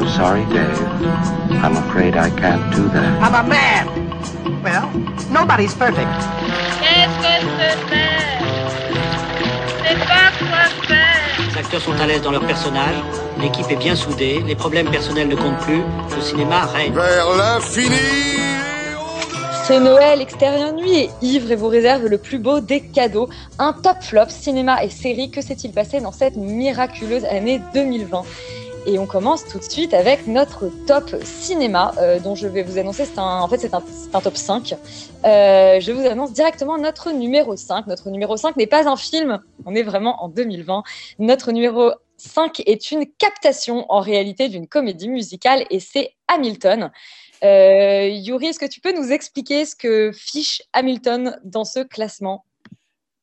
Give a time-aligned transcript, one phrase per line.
[0.00, 0.80] I'm sorry, Dave.
[1.62, 3.20] I'm afraid I can't do that.
[3.20, 3.86] I'm a man?
[4.64, 4.88] Well,
[5.30, 6.08] nobody's perfect.
[6.80, 8.40] Qu'est-ce que c'est faire?
[9.84, 11.52] C'est pas quoi faire!
[11.52, 12.94] Les acteurs sont à l'aise dans leur personnage,
[13.42, 15.82] l'équipe est bien soudée, les problèmes personnels ne comptent plus,
[16.16, 16.94] le cinéma règne.
[16.94, 18.40] Vers l'infini
[19.64, 23.28] C'est Noël, Extérieur Nuit et Ivre et vous réserve le plus beau des cadeaux.
[23.58, 25.30] Un top flop cinéma et série.
[25.30, 28.22] Que s'est-il passé dans cette miraculeuse année 2020
[28.86, 32.78] et on commence tout de suite avec notre top cinéma, euh, dont je vais vous
[32.78, 34.74] annoncer, en fait c'est un, c'est un top 5.
[35.24, 37.86] Euh, je vous annonce directement notre numéro 5.
[37.86, 40.82] Notre numéro 5 n'est pas un film, on est vraiment en 2020.
[41.18, 46.90] Notre numéro 5 est une captation en réalité d'une comédie musicale et c'est Hamilton.
[47.42, 52.44] Euh, Yuri, est-ce que tu peux nous expliquer ce que fiche Hamilton dans ce classement?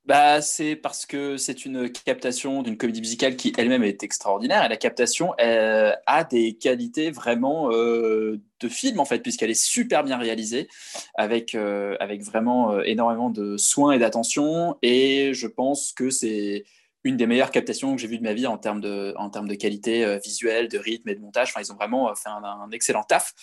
[0.07, 4.69] Bah, c'est parce que c'est une captation d'une comédie musicale qui elle-même est extraordinaire et
[4.69, 10.05] la captation euh, a des qualités vraiment euh, de film en fait puisqu'elle est super
[10.05, 10.69] bien réalisée
[11.15, 14.77] avec, euh, avec vraiment énormément de soins et d'attention.
[14.81, 16.63] Et je pense que c'est
[17.07, 19.47] une des meilleures captations que j'ai vues de ma vie en termes de, en termes
[19.47, 21.49] de qualité euh, visuelle, de rythme et de montage.
[21.49, 23.33] Enfin, ils ont vraiment euh, fait un, un excellent taf.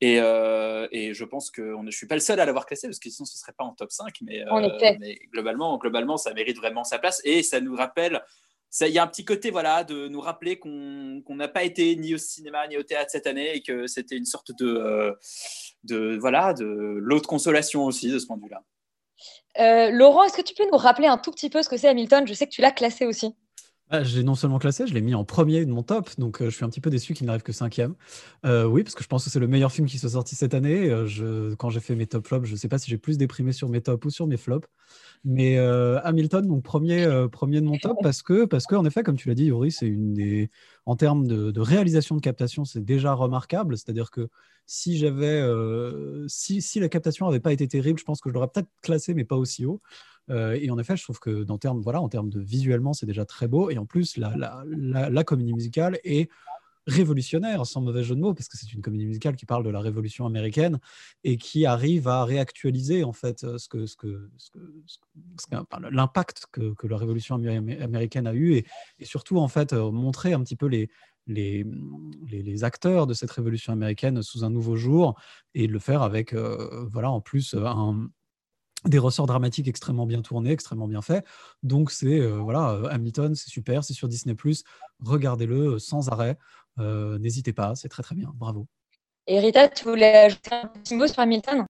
[0.00, 2.66] Et, euh, et je pense que on, je ne suis pas le seul à l'avoir
[2.66, 4.14] classé, parce que sinon ce ne serait pas en top 5.
[4.22, 7.20] Mais, euh, globalement, globalement, ça mérite vraiment sa place.
[7.24, 8.22] Et ça nous rappelle,
[8.80, 11.96] il y a un petit côté voilà, de nous rappeler qu'on qu'on n'a pas été
[11.96, 15.16] ni au cinéma ni au théâtre cette année et que c'était une sorte de,
[15.84, 18.62] de, voilà, de lot de consolation aussi de ce point de vue-là.
[19.58, 21.88] Euh, Laurent, est-ce que tu peux nous rappeler un tout petit peu ce que c'est
[21.88, 22.26] Hamilton?
[22.26, 23.34] Je sais que tu l'as classé aussi.
[23.92, 26.40] Ah, je l'ai non seulement classé, je l'ai mis en premier de mon top, donc
[26.40, 27.96] euh, je suis un petit peu déçu qu'il n'arrive que cinquième.
[28.46, 30.54] Euh, oui, parce que je pense que c'est le meilleur film qui soit sorti cette
[30.54, 30.88] année.
[30.88, 33.50] Euh, quand j'ai fait mes top flops, je ne sais pas si j'ai plus déprimé
[33.50, 34.68] sur mes tops ou sur mes flops.
[35.24, 39.16] Mais Hamilton, donc premier, premier de mon top, parce que, parce que en effet, comme
[39.16, 40.50] tu l'as dit, Yuri, c'est une des,
[40.86, 43.76] en termes de, réalisation de captation, c'est déjà remarquable.
[43.76, 44.28] C'est-à-dire que
[44.66, 45.42] si j'avais,
[46.28, 49.14] si, si la captation n'avait pas été terrible, je pense que je l'aurais peut-être classé,
[49.14, 49.82] mais pas aussi haut.
[50.30, 53.70] Euh, et en effet, je trouve que en termes de visuellement, c'est déjà très beau.
[53.70, 56.30] Et en plus, la, la, comédie musicale est
[56.86, 59.70] révolutionnaire, sans mauvais jeu de mots, parce que c'est une comédie musicale qui parle de
[59.70, 60.78] la révolution américaine
[61.24, 63.44] et qui arrive à réactualiser en fait
[65.90, 70.42] l'impact que, la révolution amé- américaine a eu et, surtout en fait euh, montrer un
[70.42, 70.88] petit peu les,
[72.64, 75.14] acteurs de cette révolution américaine sous un nouveau jour
[75.54, 78.10] et le faire avec euh, voilà en plus un
[78.84, 81.24] des ressorts dramatiques extrêmement bien tournés, extrêmement bien faits.
[81.62, 84.34] Donc c'est euh, voilà, euh, Hamilton, c'est super, c'est sur Disney+.
[85.00, 86.38] Regardez-le euh, sans arrêt.
[86.78, 88.32] Euh, N'hésitez pas, c'est très très bien.
[88.36, 88.66] Bravo.
[89.26, 91.64] Et Rita, tu voulais ajouter un petit mot sur Hamilton?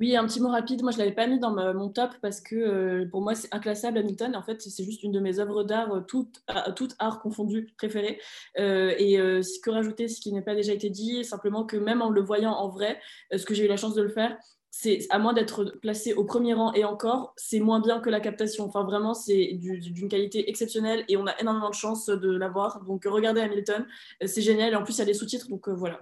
[0.00, 0.82] Oui, un petit mot rapide.
[0.82, 3.34] Moi, je ne l'avais pas mis dans ma- mon top parce que euh, pour moi,
[3.34, 4.36] c'est inclassable Hamilton.
[4.36, 6.40] En fait, c'est juste une de mes œuvres d'art, euh, toutes
[6.76, 8.20] tout art confondu, préférées.
[8.58, 11.76] Euh, et euh, ce que rajouter, ce qui n'a pas déjà été dit, simplement que
[11.76, 13.00] même en le voyant en vrai,
[13.32, 14.38] euh, ce que j'ai eu la chance de le faire,
[14.70, 18.20] c'est à moins d'être placé au premier rang et encore, c'est moins bien que la
[18.20, 18.64] captation.
[18.66, 22.84] Enfin, vraiment, c'est du- d'une qualité exceptionnelle et on a énormément de chance de l'avoir.
[22.84, 23.86] Donc, regardez Hamilton,
[24.22, 24.72] euh, c'est génial.
[24.72, 26.00] Et en plus, il y a des sous-titres, donc euh, voilà.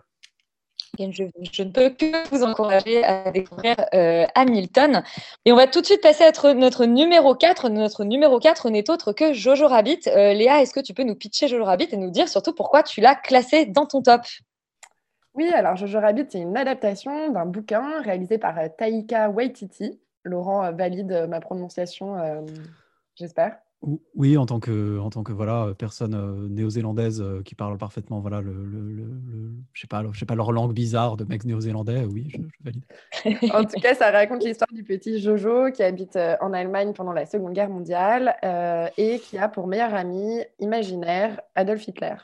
[0.99, 1.25] Je,
[1.63, 5.03] ne peux que vous encourager à découvrir euh, Hamilton.
[5.45, 7.69] Et on va tout de suite passer à notre, numéro 4.
[7.69, 10.01] Notre numéro 4 n'est autre que Jojo Rabbit.
[10.07, 13.03] Léa, est-ce que tu peux nous pitcher Jojo Rabbit et nous dire surtout pourquoi tu
[13.03, 14.23] l'as classé dans ton top?
[15.37, 20.01] Oui, alors Jojo Rabbit, c'est une adaptation d'un bouquin réalisé par euh, Taika Waititi.
[20.25, 22.41] Laurent euh, valide euh, ma prononciation, euh,
[23.15, 23.59] j'espère.
[23.83, 28.41] Ou- Oui, en tant que, en tant que voilà, personne néo-zélandaise qui parle parfaitement voilà,
[28.41, 31.45] le, le, le- le- je sais pas, je sais pas, leur langue bizarre de mecs
[31.45, 32.85] néo-zélandais, oui, je, je valide.
[33.55, 37.27] En tout cas, ça raconte l'histoire du petit Jojo qui habite en Allemagne pendant la
[37.27, 42.15] Seconde Guerre mondiale euh, et qui a pour meilleur ami imaginaire Adolf Hitler.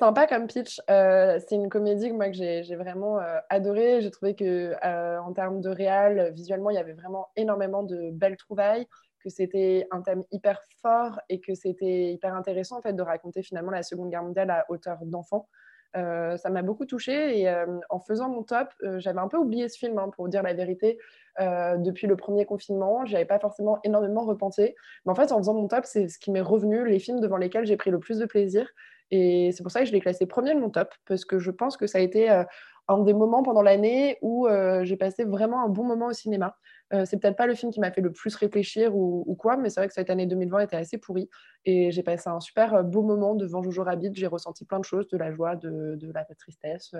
[0.00, 0.80] Sympa comme pitch.
[0.88, 4.00] euh, c'est une comédie que moi j'ai vraiment euh, adorée.
[4.00, 8.10] J'ai trouvé que euh, en termes de réal, visuellement, il y avait vraiment énormément de
[8.10, 8.86] belles trouvailles,
[9.22, 13.42] que c'était un thème hyper fort et que c'était hyper intéressant en fait de raconter
[13.42, 15.50] finalement la Seconde Guerre mondiale à hauteur d'enfant.
[15.92, 17.52] Ça m'a beaucoup touchée et
[17.90, 18.68] en faisant mon top,
[18.98, 20.98] j'avais un peu oublié ce film, hein, pour dire la vérité.
[21.38, 24.76] Depuis le premier confinement, j'avais pas forcément énormément repensé.
[25.04, 27.36] Mais en fait, en faisant mon top, c'est ce qui m'est revenu, les films devant
[27.36, 28.70] lesquels j'ai pris le plus de plaisir.
[29.10, 31.50] Et c'est pour ça que je l'ai classé premier de mon top, parce que je
[31.50, 32.44] pense que ça a été euh,
[32.90, 36.56] un des moments pendant l'année où euh, j'ai passé vraiment un bon moment au cinéma.
[36.92, 39.70] Euh, c'est peut-être pas le film qui m'a fait le plus réfléchir ou, quoi, mais
[39.70, 41.30] c'est vrai que cette année 2020 était assez pourrie.
[41.64, 44.10] Et j'ai passé un super euh, beau moment devant Jojo Rabbit.
[44.14, 46.92] J'ai ressenti plein de choses, de la joie, de, la tristesse,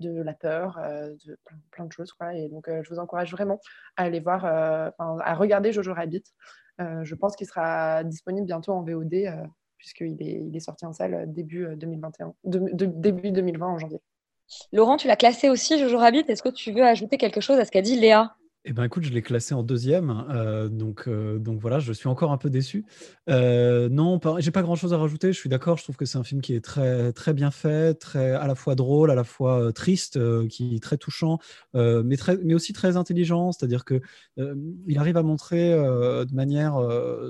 [0.00, 0.80] de la peur,
[1.26, 1.38] de
[1.70, 2.14] plein, de choses.
[2.34, 3.60] Et donc, je vous encourage vraiment
[3.96, 6.24] à aller voir, à regarder Jojo Rabbit.
[6.78, 9.28] Je pense qu'il sera disponible bientôt en VOD,
[9.78, 13.78] puisqu'il est, il est sorti en salle début euh, 2021, de- de- début 2020 en
[13.78, 14.00] janvier.
[14.72, 16.24] Laurent, tu l'as classé aussi, Jojo Rabbit.
[16.28, 18.36] Est-ce que tu veux ajouter quelque chose à ce qu'a dit Léa?
[18.68, 22.08] Eh ben écoute, je l'ai classé en deuxième, euh, donc, euh, donc voilà, je suis
[22.08, 22.84] encore un peu déçu.
[23.30, 25.32] Euh, non, j'ai pas grand-chose à rajouter.
[25.32, 25.76] Je suis d'accord.
[25.76, 28.56] Je trouve que c'est un film qui est très très bien fait, très à la
[28.56, 30.18] fois drôle, à la fois euh, triste,
[30.48, 31.38] qui est très touchant,
[31.74, 33.52] mais très, mais aussi très intelligent.
[33.52, 34.00] C'est-à-dire que
[34.36, 36.76] il arrive à montrer de manière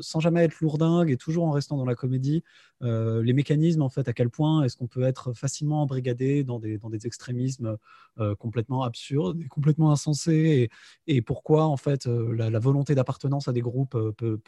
[0.00, 2.44] sans jamais être lourdingue et toujours en restant dans la comédie
[2.82, 4.06] euh, les mécanismes en fait.
[4.08, 7.78] À quel point est-ce qu'on peut être facilement embrigadé dans des dans des extrémismes
[8.18, 10.68] euh, complètement absurdes et complètement insensés
[11.06, 14.42] et, pourquoi en fait euh, la, volonté d'appartenance à des groupes peut-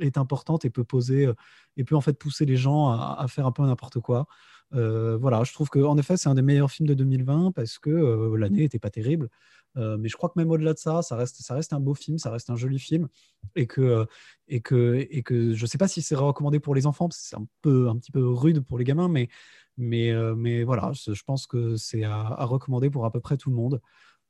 [0.00, 1.30] est importante et peut poser
[1.76, 4.26] et peut en fait pousser les gens à, faire un peu n'importe quoi.
[4.72, 8.34] Voilà, je trouve que en effet c'est un des meilleurs films de 2020 parce que
[8.36, 9.28] l'année n'était pas terrible.
[9.76, 11.94] Euh, mais je crois que même au-delà de ça, ça reste, ça reste un beau
[11.94, 13.08] film, ça reste un joli film,
[13.56, 14.04] et que, euh,
[14.48, 17.20] et que, et que je ne sais pas si c'est recommandé pour les enfants, parce
[17.20, 19.28] que c'est un peu, un petit peu rude pour les gamins, mais,
[19.76, 23.36] mais, euh, mais voilà, je, pense que c'est à, à recommander pour à peu près
[23.36, 23.80] tout le monde.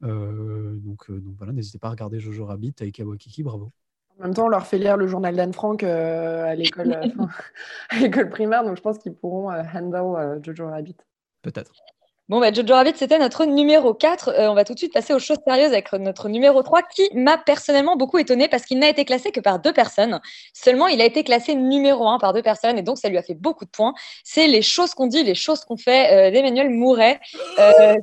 [0.02, 3.72] Euh, donc, donc voilà, n'hésitez pas à regarder Jojo Rabbit, Taika Waititi, bravo.
[4.20, 7.06] En même temps, on leur fait lire le journal d'Anne Frank euh, à l'école euh,
[7.19, 7.28] enfin,
[7.88, 10.96] à l'école primaire, donc je pense qu'ils pourront euh, handle euh, Jojo Rabbit.
[11.40, 11.72] Peut-être.
[12.30, 14.28] Bon, bah, Jojo Rabbit, c'était notre numéro 4.
[14.28, 17.10] Euh, on va tout de suite passer aux choses sérieuses avec notre numéro 3, qui
[17.12, 20.20] m'a personnellement beaucoup étonné parce qu'il n'a été classé que par deux personnes.
[20.54, 23.22] Seulement, il a été classé numéro 1 par deux personnes et donc ça lui a
[23.24, 23.94] fait beaucoup de points.
[24.22, 27.18] C'est Les choses qu'on dit, les choses qu'on fait euh, d'Emmanuel Mouret.
[27.58, 27.96] Euh,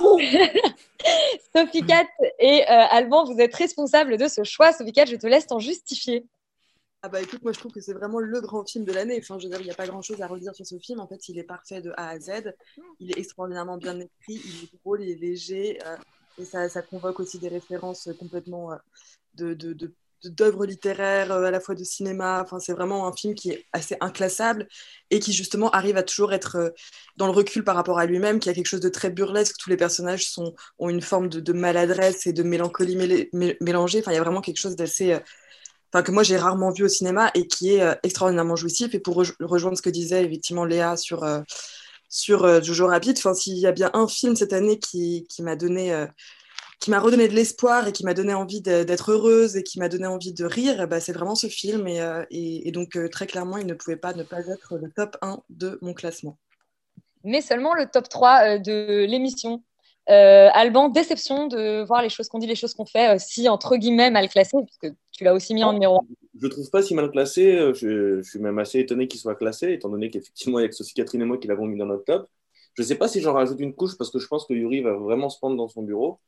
[1.54, 2.06] Sophie Cat
[2.40, 4.72] et euh, Alban, vous êtes responsables de ce choix.
[4.72, 6.24] Sophie Cat, je te laisse t'en justifier.
[7.06, 9.20] Ah bah écoute, moi je trouve que c'est vraiment le grand film de l'année.
[9.22, 10.98] Enfin, je veux dire, il n'y a pas grand chose à redire sur ce film.
[10.98, 12.52] En fait, il est parfait de A à Z.
[12.98, 15.78] Il est extraordinairement bien écrit, il est drôle, il est léger.
[15.86, 15.96] euh,
[16.36, 19.74] et ça, ça convoque aussi des références complètement euh,
[20.24, 22.42] d'œuvres littéraires, euh, à la fois de cinéma.
[22.42, 24.66] Enfin, c'est vraiment un film qui est assez inclassable
[25.10, 26.74] et qui justement arrive à toujours être
[27.16, 29.58] dans le recul par rapport à lui-même, qui a quelque chose de très burlesque.
[29.60, 32.96] Tous les personnages sont, ont une forme de, de maladresse et de mélancolie
[33.60, 34.00] mélangée.
[34.00, 35.20] Enfin, il y a vraiment quelque chose d'assez...
[36.02, 38.94] que moi j'ai rarement vu au cinéma et qui est euh, extraordinairement jouissif.
[38.94, 41.40] Et pour rej- rejoindre ce que disait effectivement Léa sur, euh,
[42.08, 45.42] sur euh, Jojo Rabbit, enfin, s'il y a bien un film cette année qui, qui
[45.42, 46.06] m'a donné, euh,
[46.80, 49.88] qui m'a redonné de l'espoir et qui m'a donné envie d'être heureuse et qui m'a
[49.88, 51.86] donné envie de rire, ben, c'est vraiment ce film.
[51.88, 52.22] Et, euh,
[52.72, 55.94] donc très clairement, il ne pouvait pas ne pas être le top 1 de mon
[55.94, 56.38] classement.
[57.24, 59.62] mais seulement le top 3 euh, de l'émission.
[60.08, 64.10] Alban, déception de voir les choses qu'on dit, les choses qu'on fait, si entre guillemets
[64.12, 66.06] mal classé, puisque tu l'as aussi mis en numéro 1.
[66.40, 67.56] Je trouve pas si mal classé.
[67.56, 70.64] euh, Je, je suis même assez étonné qu'il soit classé, étant donné qu'effectivement, il y
[70.64, 72.28] a que Sophie Catherine et moi qui l'avons mis dans notre top.
[72.74, 74.92] Je sais pas si j'en rajoute une couche parce que je pense que Yuri va
[74.94, 76.20] vraiment se pendre dans son bureau.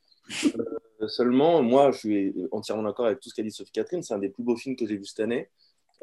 [1.00, 4.02] Euh, seulement, moi, je suis entièrement d'accord avec tout ce qu'a dit Sophie Catherine.
[4.02, 5.48] C'est un des plus beaux films que j'ai vu cette année.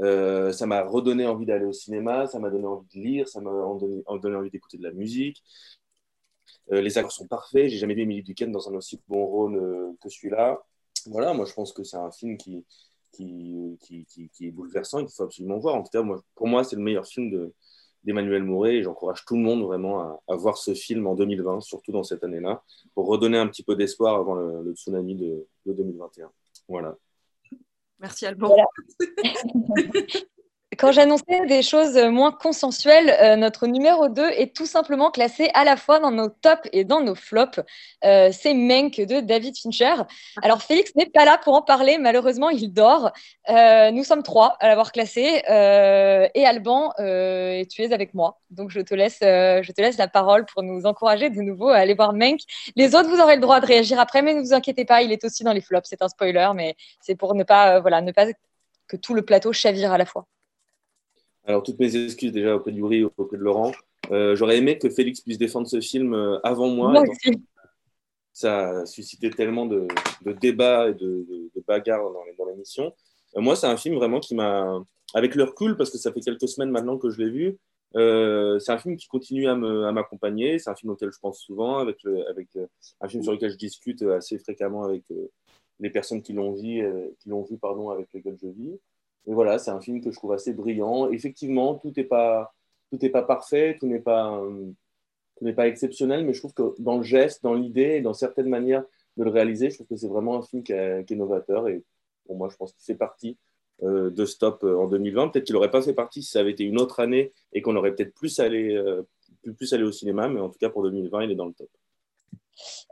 [0.02, 3.40] Euh, ça m'a redonné envie d'aller au cinéma, ça m'a donné envie de lire, ça
[3.42, 5.42] m'a donné, donné envie d'écouter de la musique.
[6.72, 7.70] Euh, les acteurs sont parfaits.
[7.70, 10.60] J'ai jamais vu Emily Duquesne dans un aussi bon rôle que celui-là.
[11.08, 12.66] Voilà, moi je pense que c'est un film qui,
[13.12, 15.76] qui, qui, qui, qui est bouleversant et qu'il faut absolument voir.
[15.76, 17.54] En tout cas, moi, pour moi, c'est le meilleur film de,
[18.04, 21.62] d'Emmanuel Mouret et j'encourage tout le monde vraiment à, à voir ce film en 2020,
[21.62, 25.48] surtout dans cette année-là, pour redonner un petit peu d'espoir avant le, le tsunami de,
[25.66, 26.30] de 2021.
[26.68, 26.96] Voilà.
[28.00, 28.48] Merci Alban.
[28.48, 28.66] Voilà.
[30.78, 35.64] Quand j'annonçais des choses moins consensuelles, euh, notre numéro 2 est tout simplement classé à
[35.64, 37.60] la fois dans nos tops et dans nos flops.
[38.04, 39.94] Euh, c'est Menk de David Fincher.
[40.42, 43.12] Alors Félix n'est pas là pour en parler, malheureusement il dort.
[43.50, 48.40] Euh, nous sommes trois à l'avoir classé et Alban, et tu es avec moi.
[48.50, 51.78] Donc je te, laisse, je te laisse la parole pour nous encourager de nouveau à
[51.78, 52.40] aller voir Menk.
[52.76, 55.12] Les autres, vous aurez le droit de réagir après, mais ne vous inquiétez pas, il
[55.12, 55.88] est aussi dans les flops.
[55.88, 58.26] C'est un spoiler, mais c'est pour ne pas, voilà, ne pas
[58.88, 60.26] que tout le plateau chavire à la fois.
[61.46, 63.72] Alors, toutes mes excuses déjà auprès de Yuri, auprès de Laurent.
[64.12, 66.92] Euh, J'aurais aimé que Félix puisse défendre ce film euh, avant moi.
[68.34, 69.88] Ça a suscité tellement de,
[70.24, 71.00] de débats et de,
[71.30, 72.04] de- de bagarres
[72.38, 72.94] dans, l'émission.
[73.38, 74.84] Euh, moi, c'est un film vraiment qui m'a,
[75.14, 77.58] avec le recul, parce que ça fait quelques semaines maintenant que je l'ai vu,
[77.96, 80.60] Euh, c'est un film qui continue à m'accompagner.
[80.60, 82.50] C'est un film auquel je pense souvent, avec, le- avec
[83.00, 85.04] un film sur lequel je discute assez fréquemment avec
[85.80, 86.84] les personnes qui l'ont vu,
[87.20, 88.78] qui l'ont vu pardon, avec lesquelles je vis.
[89.28, 91.10] Et voilà, c'est un film que je trouve assez brillant.
[91.10, 92.54] Effectivement, tout n'est pas,
[92.92, 94.42] tout n'est pas parfait, tout n'est pas,
[95.38, 98.50] tout pas exceptionnel, mais je trouve que dans le geste, dans l'idée et dans certaines
[98.50, 98.84] manières
[99.18, 101.68] de le réaliser, je trouve que c'est vraiment un film qui est, est novateur.
[101.68, 101.84] Et
[102.26, 103.38] pour moi, je pense qu'il fait partie
[103.84, 105.30] euh, de Stop euh, en 2020.
[105.30, 107.76] Peut-être qu'il n'aurait pas fait partie si ça avait été une autre année et qu'on
[107.76, 109.04] aurait peut-être plus allé, euh,
[109.42, 111.54] plus, plus allé au cinéma, mais en tout cas pour 2020, il est dans le
[111.54, 111.70] top.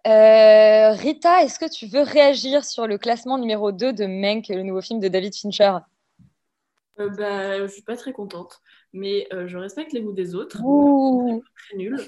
[0.05, 4.63] Euh, Rita, est-ce que tu veux réagir sur le classement numéro 2 de Mank, le
[4.63, 5.77] nouveau film de David Fincher?
[6.99, 8.61] Euh, bah, je suis pas très contente,
[8.93, 10.61] mais euh, je respecte les goûts des autres.
[10.63, 11.41] Ouh.
[11.67, 11.99] Très nul,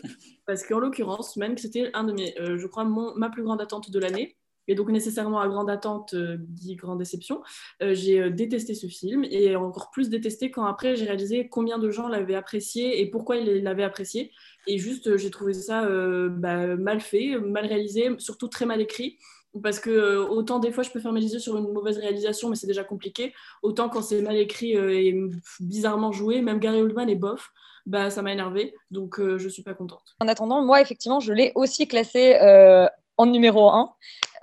[0.45, 3.43] parce qu'en l'occurrence, même que c'était un de mes, euh, je crois, mon- ma plus
[3.43, 4.37] grande attente de l'année,
[4.67, 7.41] et donc nécessairement à grande attente euh, dit grande déception.
[7.81, 12.07] J'ai détesté ce film et encore plus détesté quand après j'ai réalisé combien de gens
[12.07, 14.31] l'avaient apprécié et pourquoi ils l'avaient apprécié.
[14.65, 15.87] Et juste, j'ai trouvé ça
[16.29, 19.19] bah, mal fait, mal réalisé, surtout très mal écrit.
[19.63, 22.49] Parce que euh, autant des fois je peux fermer les yeux sur une mauvaise réalisation,
[22.49, 23.33] mais c'est déjà compliqué.
[23.63, 25.17] Autant quand c'est mal écrit euh, et
[25.59, 27.51] bizarrement joué, même Gary Oldman est bof,
[27.85, 28.75] bah ça m'a énervé.
[28.91, 30.15] Donc euh, je suis pas contente.
[30.19, 33.93] En attendant, moi, effectivement, je l'ai aussi classé euh, en numéro 1,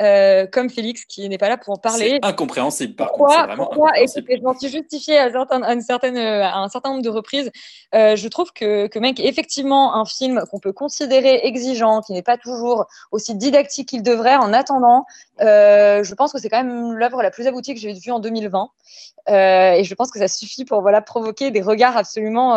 [0.00, 2.18] euh, comme Félix, qui n'est pas là pour en parler.
[2.22, 3.18] C'est incompréhensible, par contre.
[3.18, 4.20] Pourquoi, vraiment pourquoi incompréhensible.
[4.20, 7.10] Écoutez, je m'en suis justifiée à, certaines- à une certaine, à un certain nombre de
[7.10, 7.50] reprises?
[7.94, 12.22] Euh, je trouve que, que est effectivement un film qu'on peut considérer exigeant, qui n'est
[12.22, 14.36] pas toujours aussi didactique qu'il devrait.
[14.36, 15.04] En attendant,
[15.40, 18.20] euh, je pense que c'est quand même l'œuvre la plus aboutie que j'ai vue en
[18.20, 18.70] 2020.
[19.28, 22.56] Euh, et je pense que ça suffit pour voilà, provoquer des regards absolument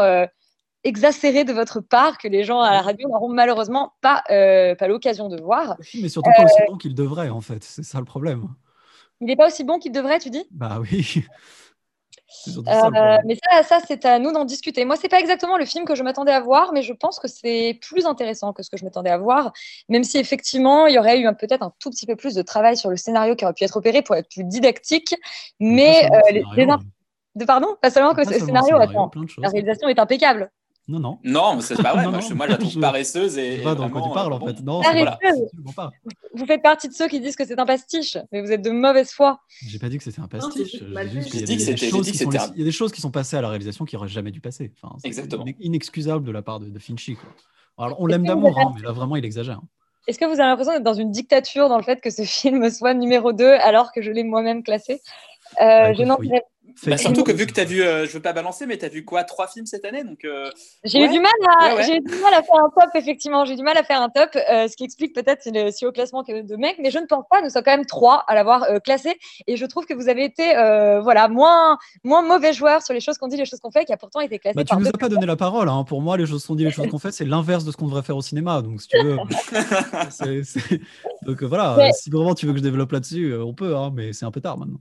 [0.86, 4.76] euh, exacerbés de votre part que les gens à la radio n'auront malheureusement pas, euh,
[4.76, 5.76] pas l'occasion de voir.
[5.80, 7.64] Le film est surtout pas aussi bon qu'il devrait, en fait.
[7.64, 8.48] C'est ça le problème.
[9.22, 10.46] Il n'est pas aussi bon qu'il devrait, tu dis?
[10.52, 11.24] Bah oui.
[12.48, 14.84] Euh, mais ça, ça c'est à nous d'en discuter.
[14.86, 17.28] Moi, c'est pas exactement le film que je m'attendais à voir, mais je pense que
[17.28, 19.54] c'est plus intéressant que ce que je m'attendais à voir,
[19.90, 22.78] même si effectivement, il y aurait eu peut-être un tout petit peu plus de travail
[22.78, 25.16] sur le scénario qui aurait pu être opéré pour être plus didactique.
[25.60, 26.82] Mais euh, les, scénario, inf-
[27.36, 29.12] de pardon, pas seulement que Pas ce seulement scénario, scénario, attends,
[29.42, 30.52] la réalisation est impeccable.
[30.88, 31.18] Non, non.
[31.24, 32.04] Non, mais c'est pas vrai.
[32.06, 32.28] Non, moi, non.
[32.28, 34.36] je, moi, je la trouve Je- paresseuse et, Je vois dans quoi tu parles, euh,
[34.36, 34.48] en bon.
[34.48, 34.62] fait.
[34.62, 35.04] Non, Paresseuse.
[35.64, 35.90] voilà, pas.
[36.36, 38.70] Vous faites partie de ceux qui disent que c'est un pastiche, mais vous êtes de
[38.70, 39.40] mauvaise foi.
[39.66, 40.72] J'ai pas dit que c'était un pastiche.
[40.74, 43.50] J'ai dit que des c'était- Il y a des choses qui sont passées à la
[43.50, 44.72] réalisation qui auraient jamais dû passer.
[44.82, 45.46] Enfin, c'est Exactement.
[45.60, 47.16] Inexcusable de la part de, de Finchy.
[47.16, 47.30] quoi.
[47.86, 49.60] Alors, on l'aime d'amour, hein, mais là, vraiment, il exagère.
[50.08, 52.70] Est-ce que vous avez l'impression d'être dans une dictature dans le fait que ce film
[52.70, 55.02] soit numéro 2 alors que je l'ai moi-même classé?
[55.60, 56.30] Euh, Bah, Je écoute, n'en oui.
[56.86, 58.86] Bah, surtout que vu que tu as vu, euh, je veux pas balancer, mais tu
[58.86, 60.50] as vu quoi Trois films cette année donc, euh,
[60.84, 61.06] J'ai ouais.
[61.06, 61.84] eu du mal à, Ouais, ouais.
[61.86, 63.46] j'ai eu du mal à faire un top, effectivement.
[63.46, 65.86] J'ai eu du mal à faire un top, euh, ce qui explique peut-être le si
[65.86, 67.42] haut classement que de mecs, mais je ne pense pas.
[67.42, 69.18] Nous sommes quand même trois à l'avoir euh, classé,
[69.48, 73.00] et je trouve que vous avez été, euh, voilà, moins, moins mauvais joueur sur les
[73.00, 74.80] choses qu'on dit, les choses qu'on fait, qui a pourtant été classé Bah, tu par
[74.80, 75.70] nous as pas donné la parole.
[75.70, 75.84] hein.
[75.88, 77.86] Pour moi, les choses qu'on dit, les choses qu'on fait, c'est l'inverse de ce qu'on
[77.86, 78.62] devrait faire au cinéma.
[78.62, 79.18] Donc, si tu veux.
[81.26, 81.76] Donc, voilà.
[81.78, 84.32] Mais- Si vraiment tu veux que je développe là-dessus, on peut, hein, mais c'est un
[84.32, 84.80] peu tard maintenant.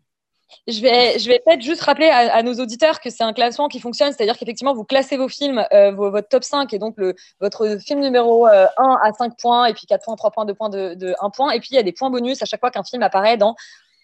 [0.66, 4.36] Je vais, peut-être juste rappeler à, nos auditeurs que c'est un classement qui fonctionne, c'est-à-dire
[4.38, 6.96] qu'effectivement, vous classez vos films, euh, votre top 5 et donc
[7.40, 10.54] votre film numéro euh, 1 à 5 points, et puis 4 points, 3 points, 2
[10.54, 11.50] points, de, de 1 point.
[11.50, 13.56] Et puis, il y a des points bonus à chaque fois qu'un film apparaît dans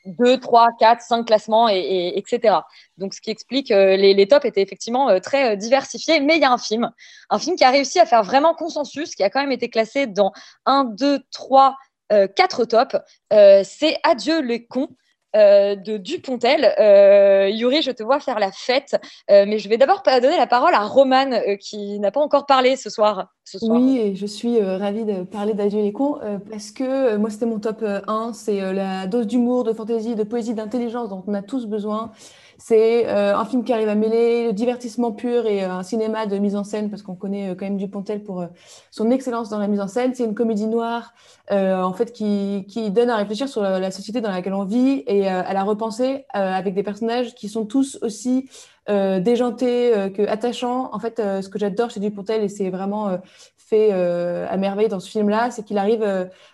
[0.06, 2.56] 2, 3, 4, 5 classements, et, et- etc.
[2.97, 6.20] Donc, ce qui explique euh, les, les tops étaient effectivement euh, très euh, diversifiés.
[6.20, 6.90] Mais il y a un film,
[7.28, 10.06] un film qui a réussi à faire vraiment consensus, qui a quand même été classé
[10.06, 10.32] dans
[10.66, 11.76] 1, 2, 3,
[12.35, 12.97] 4 tops.
[13.32, 14.88] Euh, c'est Adieu les cons
[15.37, 16.75] euh, de Dupontel.
[16.78, 18.96] Euh, Yuri, je te vois faire la fête,
[19.30, 22.46] euh, mais je vais d'abord donner la parole à Romane euh, qui n'a pas encore
[22.46, 23.28] parlé ce soir.
[23.62, 26.20] Oui, je suis ravie de parler d'Adieu les cons
[26.50, 30.22] parce que moi c'était mon top euh, 1, c'est la dose d'humour, de fantaisie, de
[30.22, 32.12] poésie, d'intelligence dont on a tous besoin.
[32.62, 36.26] C'est euh, un film qui arrive à mêler le divertissement pur et euh, un cinéma
[36.26, 38.45] de mise en scène parce qu'on connaît euh, quand même Dupontel pour
[38.90, 40.14] son excellence dans la mise en scène.
[40.14, 41.14] C'est une comédie noire
[41.50, 45.26] en fait qui, qui donne à réfléchir sur la, société dans laquelle on vit et
[45.26, 48.49] à la repenser avec des personnages qui sont tous aussi
[48.87, 50.90] déjantés que attachants.
[50.93, 53.19] En fait, ce que j'adore chez Dupontel, et c'est vraiment
[53.57, 56.07] fait à merveille dans ce film-là, c'est qu'il arrive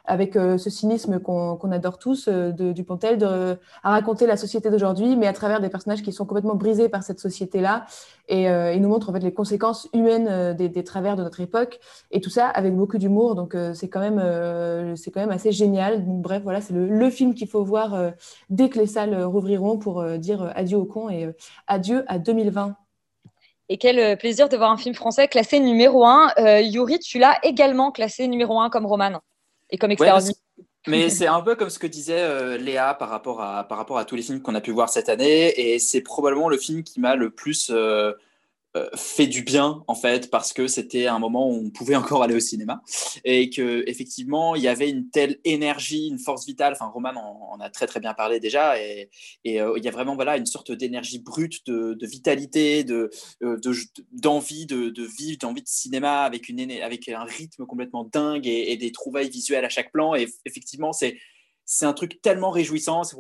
[0.07, 3.23] avec ce cynisme qu'on adore tous de Dupontel
[3.83, 7.03] à raconter la société d'aujourd'hui, mais à travers des personnages qui sont complètement brisés par
[7.03, 7.87] cette société-là.
[8.29, 11.23] Et euh, il nous montre en fait les conséquences humaines euh, des, des travers de
[11.23, 11.79] notre époque,
[12.11, 13.35] et tout ça avec beaucoup d'humour.
[13.35, 16.05] Donc euh, c'est quand même euh, c'est quand même assez génial.
[16.05, 18.11] Donc, bref, voilà, c'est le, le film qu'il faut voir euh,
[18.50, 21.33] dès que les salles rouvriront pour euh, dire adieu aux cons et euh,
[21.67, 22.75] adieu à 2020.
[23.69, 26.61] Et quel plaisir de voir un film français classé numéro 1.
[26.61, 29.19] Yuri, tu l'as également classé numéro 1 comme Romane
[29.71, 30.21] et comme extérieur.
[30.87, 33.99] Mais c'est un peu comme ce que disait euh, Léa par rapport, à, par rapport
[33.99, 35.52] à tous les films qu'on a pu voir cette année.
[35.61, 38.12] Et c'est probablement le film qui m'a le plus euh,
[38.95, 42.35] fait du bien en fait parce que c'était un moment où on pouvait encore aller
[42.35, 42.83] au cinéma
[43.25, 46.73] et que effectivement il y avait une telle énergie, une force vitale.
[46.73, 49.11] Enfin, Roman en, en a très très bien parlé déjà et,
[49.45, 53.11] et, euh, il y a vraiment voilà une sorte d'énergie brute, de, vitalité, de
[53.42, 53.73] euh, de-
[54.12, 58.92] d'envie de, vivre, d'envie de cinéma avec une avec un rythme complètement dingue et, des
[58.92, 60.14] trouvailles visuelles à chaque plan.
[60.14, 61.18] Et effectivement, c'est
[61.64, 63.02] c'est un truc tellement réjouissant.
[63.04, 63.16] C'est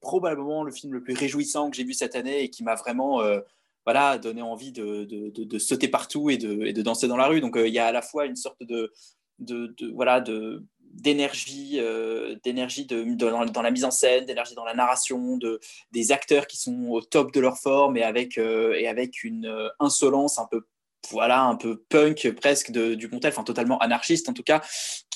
[0.00, 3.22] probablement le, film le plus réjouissant que j'ai vu cette année et qui m'a vraiment
[3.22, 3.40] euh,
[3.86, 7.40] voilà, donné envie de, de, de- sauter partout et de, de danser dans la rue.
[7.40, 8.92] Donc euh, il y a à la fois une sorte de,
[9.94, 15.36] voilà, de d'énergie euh, d'énergie de, dans, la mise en scène d'énergie dans la narration
[15.36, 15.60] de
[15.92, 19.52] des acteurs qui sont au top de leur forme et avec euh, et avec une
[19.78, 20.62] insolence un peu
[21.10, 24.62] voilà un peu punk presque de, du Montel, enfin totalement anarchiste en tout cas,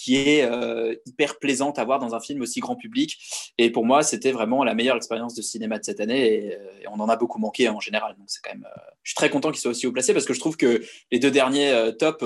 [0.02, 3.18] qui est euh, hyper plaisante à voir dans un film aussi grand public.
[3.58, 6.58] Et pour moi, c'était vraiment la meilleure expérience de cinéma de cette année et, euh,
[6.90, 8.16] on en a beaucoup manqué en général.
[8.16, 10.24] Donc c'est quand même, euh, je suis très content qu'il soit aussi haut placé parce
[10.24, 12.24] que je trouve que les deux derniers euh, tops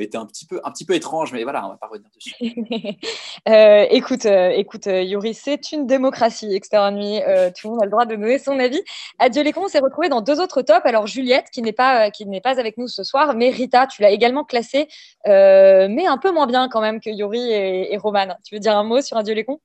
[0.00, 2.34] étaient un petit peu un petit peu étranges, mais voilà, on va pas revenir dessus.
[3.96, 7.20] Écoute, écoute, Yuri, c'est une démocratie, Extérieur Nuit.
[7.56, 8.82] Tout le monde a le droit de donner son avis.
[9.18, 10.84] Adieu les cons, on s'est retrouvé dans deux autres tops.
[10.84, 14.02] Alors Juliette, qui n'est pas, qui n'est pas avec nous ce soir, mais Rita, tu
[14.02, 14.88] l'as également classée,
[15.26, 18.36] mais un peu moins bien quand même que Yuri et, Roman.
[18.44, 19.60] Tu veux dire un mot sur Adieu les cons?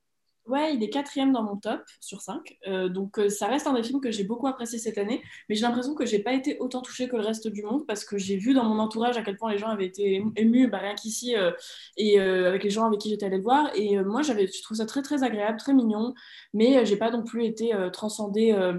[0.46, 2.58] Ouais, il est quatrième dans mon top sur 5.
[2.88, 5.62] donc euh, ça reste un des films que j'ai beaucoup apprécié cette année, mais j'ai
[5.62, 8.36] l'impression que j'ai pas été autant touchée que le reste du monde parce que j'ai
[8.36, 11.36] vu dans mon entourage à quel point les gens avaient été émus, bah, rien qu'ici,
[11.36, 11.52] euh,
[11.96, 13.70] et euh, avec les gens avec qui j'étais allée le voir.
[13.76, 16.14] Et euh, moi, j'avais, je trouve ça très très agréable, très mignon,
[16.52, 18.78] mais euh, j'ai pas non plus été euh, transcendée euh,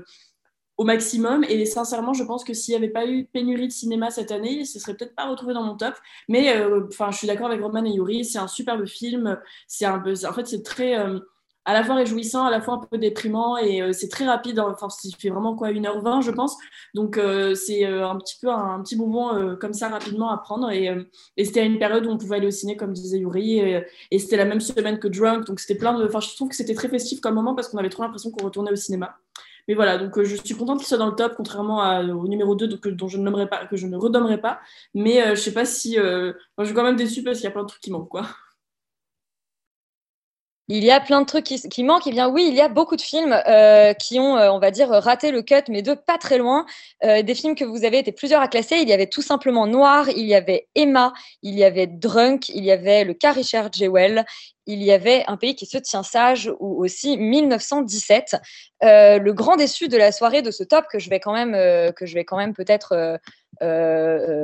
[0.82, 1.46] au maximum.
[1.48, 4.66] Et sincèrement, je pense que s'il n'y avait pas eu pénurie de cinéma cette année,
[4.66, 5.94] ce serait peut-être pas retrouvé dans mon top.
[6.28, 9.40] Mais euh, enfin, je suis d'accord avec Roman et Yuri, c'est un superbe film.
[9.68, 11.20] C'est un peu, en fait, c'est très euh,
[11.66, 14.60] à la fois réjouissant, à la fois un peu déprimant et euh, c'est très rapide.
[14.60, 16.58] Enfin, il fait vraiment quoi 1h20, je pense.
[16.96, 17.20] Donc,
[17.56, 20.72] c'est un petit peu un, petit bonbon comme ça rapidement à prendre.
[20.72, 20.90] Et,
[21.38, 23.60] et c'était une période où on pouvait aller au ciné, comme disait Yuri.
[23.60, 25.46] Et, et c'était la même semaine que Drunk.
[25.46, 26.06] Donc, c'était plein de.
[26.06, 28.46] Enfin, je trouve que c'était très festif comme moment parce qu'on avait trop l'impression qu'on
[28.46, 29.16] retournait au cinéma.
[29.72, 32.28] Mais voilà, donc euh, je suis contente qu'il soit dans le top, contrairement à- au
[32.28, 34.60] numéro 2 donc, euh, dont je ne nommerai pas, que je ne redommerai pas.
[34.94, 35.98] Mais euh, je sais pas si.
[35.98, 38.10] euh, je suis quand même déçue parce qu'il y a plein de trucs qui manquent,
[38.10, 38.28] quoi.
[40.74, 42.08] Il y a plein de trucs qui, manquent.
[42.08, 44.72] Eh bien, oui, il y a beaucoup de films euh, qui ont, euh, on va
[44.72, 46.66] dire, raté le cut, mais de pas très loin.
[47.04, 48.78] Euh, des films que vous avez été plusieurs à classer.
[48.78, 51.12] Il y avait tout simplement Noir, il y avait Emma,
[51.44, 54.24] il y avait Drunk, il y avait le cas Richard Jewell,
[54.66, 58.38] il y avait Un pays qui se tient sage ou aussi 1917.
[58.86, 61.52] Euh, le grand déçu de la soirée de ce top que je vais quand même,
[61.94, 63.20] que je vais quand même peut-être
[63.62, 63.66] euh,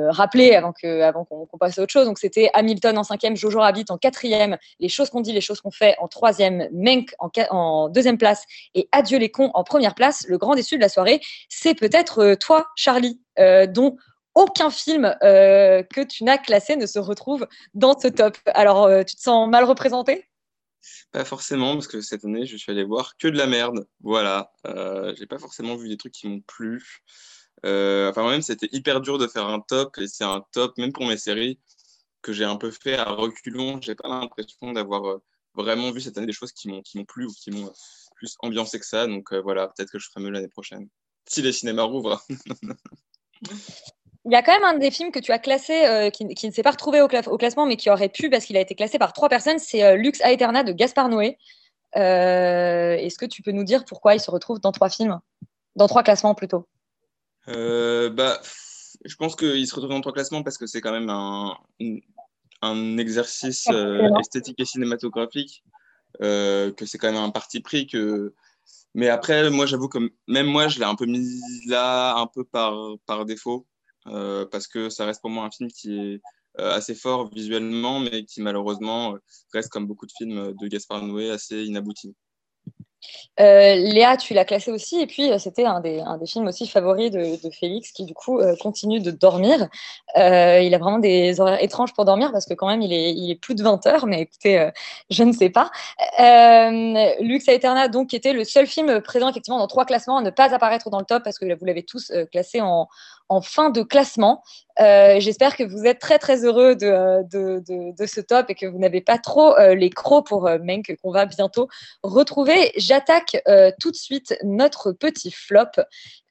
[0.08, 2.06] euh, rappeler avant qu'on passe à autre chose.
[2.06, 5.60] Donc c'était Hamilton en cinquième, Jojo Rabbit en quatrième, Les choses qu'on dit, les choses
[5.60, 7.14] qu'on fait en troisième, Menk
[7.50, 10.26] en, deuxième place et Adieu les cons en première place.
[10.28, 13.20] Le grand déçu de la soirée, c'est peut-être euh, toi, Charlie,
[13.68, 13.96] dont
[14.34, 18.36] aucun film que tu n'as classé ne se retrouve dans ce top.
[18.46, 20.28] Alors, tu te sens mal représenté?
[21.12, 23.86] Pas forcément, parce que cette année, je suis allé voir que de la merde.
[24.00, 24.52] Voilà.
[24.66, 27.02] Euh, j'ai pas forcément vu des trucs qui m'ont plu.
[27.64, 30.92] Euh, enfin, moi-même, c'était hyper dur de faire un top, et c'est un top, même
[30.92, 31.58] pour mes séries,
[32.22, 33.80] que j'ai un peu fait à reculons.
[33.80, 35.22] J'ai pas l'impression d'avoir euh,
[35.54, 37.72] vraiment vu cette année des choses qui m'ont plu ou qui m'ont euh,
[38.16, 39.06] plus ambiancé que ça.
[39.06, 40.88] Donc voilà, peut-être que je ferai mieux l'année prochaine.
[41.26, 42.22] Si les cinémas rouvrent.
[44.24, 46.62] Il y a quand même un des films que tu as classé, qui, ne s'est
[46.62, 48.98] pas retrouvé au, cla- au classement, mais qui aurait pu parce qu'il a été classé
[48.98, 51.38] par trois personnes, c'est euh, Lux Aeterna de Gaspard Noé.
[51.94, 55.18] Est-ce que tu peux nous dire pourquoi il se retrouve dans trois films?
[55.76, 56.66] Dans trois classements plutôt.
[57.48, 58.40] Euh, bah,
[59.04, 61.56] je pense qu'il se retrouve dans trois classements parce que c'est quand même un,
[62.62, 65.62] un exercice euh, esthétique et cinématographique,
[66.22, 67.86] euh, que c'est quand même un parti pris.
[67.86, 68.34] Que...
[68.94, 72.44] Mais après, moi, j'avoue que même moi, je l'ai un peu mis là, un peu
[72.44, 72.74] par,
[73.06, 73.66] par défaut,
[74.04, 76.20] parce que ça reste pour moi un film qui est
[76.56, 79.16] assez fort visuellement, mais qui malheureusement
[79.52, 82.16] reste, comme beaucoup de films de Gaspard Noé, assez inabouti.
[83.40, 87.10] Euh, Léa, tu l'as classé aussi, et puis euh, c'était un des, films aussi favoris
[87.10, 89.68] de, Félix qui du coup euh, continue de dormir.
[90.16, 93.54] Il a vraiment des horaires étranges pour dormir parce que quand même il est, plus
[93.54, 94.68] de 20 heures, mais écoutez,
[95.10, 95.70] je ne sais pas.
[97.20, 100.52] Lux Aeterna, donc, était le seul film présent effectivement dans trois classements à ne pas
[100.54, 102.88] apparaître dans le top parce que vous l'avez tous classé en
[103.42, 104.42] fin de classement.
[104.80, 107.62] Euh, J'espère que vous êtes très très heureux de, de,
[107.92, 110.96] de, ce top et que vous n'avez pas trop euh, les crocs pour euh, Menk
[111.02, 111.68] qu'on va bientôt
[112.02, 112.72] retrouver.
[112.76, 115.82] J'attaque euh, tout de suite notre petit flop,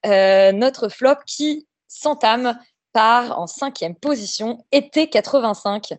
[0.06, 2.58] notre flop qui s'entame
[2.94, 5.94] par en cinquième position, été 85.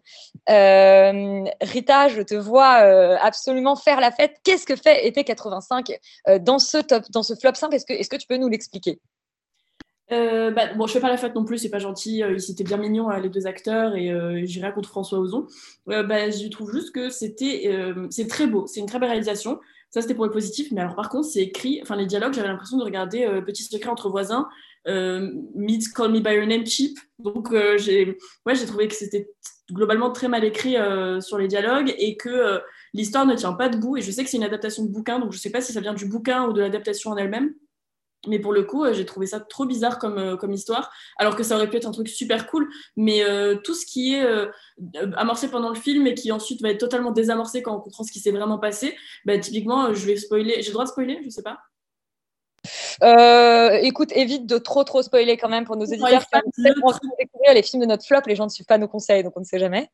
[0.48, 2.74] Euh, Rita, je te vois
[3.20, 4.36] absolument faire la fête.
[4.42, 5.92] Qu'est-ce que fait été 85
[6.26, 7.76] euh, dans ce top, dans ce flop simple?
[7.76, 8.98] Est-ce que, est-ce que tu peux nous l'expliquer?
[10.10, 12.22] Euh, bah, bon, je fais pas la fête non plus, c'est pas gentil.
[12.22, 15.18] euh, ils étaient bien mignons, euh, les deux acteurs, et euh, j'ai rien contre François
[15.18, 15.46] Ozon.
[15.90, 17.70] Euh, bah, je trouve juste que c'était,
[18.10, 19.60] c'est très beau, c'est une très belle réalisation.
[19.90, 22.48] Ça, c'était pour le positif, mais alors par contre, c'est écrit, enfin, les dialogues, j'avais
[22.48, 24.46] l'impression de regarder Petit secret entre voisins,
[24.86, 26.98] meets Call Me By Your Name cheap.
[27.18, 29.30] Donc, j'ai ouais, j'ai trouvé que c'était
[29.72, 30.76] globalement très mal écrit
[31.20, 32.60] sur les dialogues et que
[32.92, 33.96] l'histoire ne tient pas debout.
[33.96, 35.80] Et je sais que c'est une adaptation de bouquin, donc je sais pas si ça
[35.80, 37.54] vient du bouquin ou de l'adaptation en elle-même.
[38.26, 41.36] Mais pour le coup, euh, j'ai trouvé ça trop bizarre comme, euh, comme histoire, alors
[41.36, 42.68] que ça aurait pu être un truc super cool.
[42.96, 44.26] Mais euh, tout ce qui est
[45.16, 48.12] amorcé pendant le film et qui ensuite va être totalement désamorcé quand on comprend ce
[48.12, 50.60] qui s'est vraiment passé, bah, typiquement, je vais spoiler.
[50.60, 51.58] J'ai le droit de spoiler Je sais pas.
[53.02, 56.10] Euh, écoute, évite de trop trop spoiler quand même pour nos éditeurs
[57.18, 58.20] découvrir les films de notre flop.
[58.26, 59.88] Les gens ne suivent pas nos conseils, donc on ne sait jamais.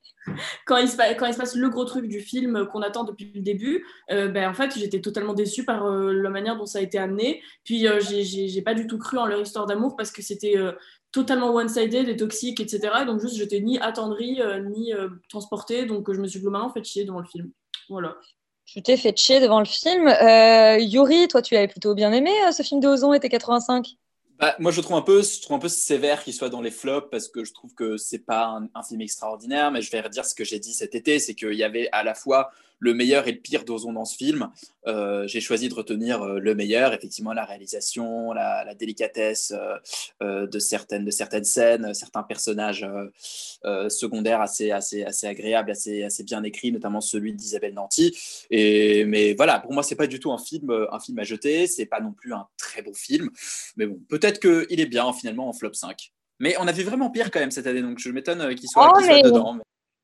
[0.67, 3.05] quand il, se, pa- quand il se passe le gros truc du film qu'on attend
[3.05, 6.67] depuis le début, euh, ben, en fait, j'étais totalement déçue par euh, la manière dont
[6.67, 7.43] ça a été amené.
[7.65, 10.55] Puis, j'ai- pas du tout cru en leur histoire d'amour parce que c'était
[11.13, 13.05] totalement one-sided et toxique, etc.
[13.07, 14.41] Donc, juste, j'étais ni attendrie,
[14.71, 14.93] ni
[15.29, 15.85] transportée.
[15.85, 17.51] Donc, je me suis globalement fait chier devant le film.
[17.91, 18.17] Voilà.
[18.67, 20.09] Tu t'es fait chier devant le film.
[20.09, 23.87] Euh, Yuri, toi, tu l'avais plutôt bien aimé euh, ce film de Ozon été 85
[24.39, 26.71] Bah, moi, je trouve un peu, je trouve un peu sévère qu'il soit dans les
[26.71, 29.71] flops parce que je trouve que c'est pas un, un film extraordinaire.
[29.71, 32.03] Mais je vais redire ce que j'ai dit cet été, c'est qu'il y avait à
[32.03, 32.51] la fois
[32.85, 34.51] le meilleur et le pire d'Ozon dans ce film.
[34.87, 39.55] Euh, j'ai choisi de retenir euh, le meilleur, effectivement, la réalisation, la, la délicatesse
[40.23, 42.87] euh, de, certaines, de certaines scènes, certains personnages
[43.89, 48.15] secondaires assez, assez, assez agréables, assez, assez bien écrits, notamment celui d'Isabelle Nanty.
[48.51, 51.67] Et, mais voilà, pour moi, c'est pas du tout un film, un film à jeter,
[51.67, 53.31] c'est pas non plus un très beau film.
[53.77, 56.13] Mais bon, peut-être qu'il est bien finalement en flop 5.
[56.41, 58.91] Mais on a vu vraiment pire quand même cette année, donc je m'étonne qu'il soit,
[58.91, 59.59] Oh, qu'il soit mais- dedans.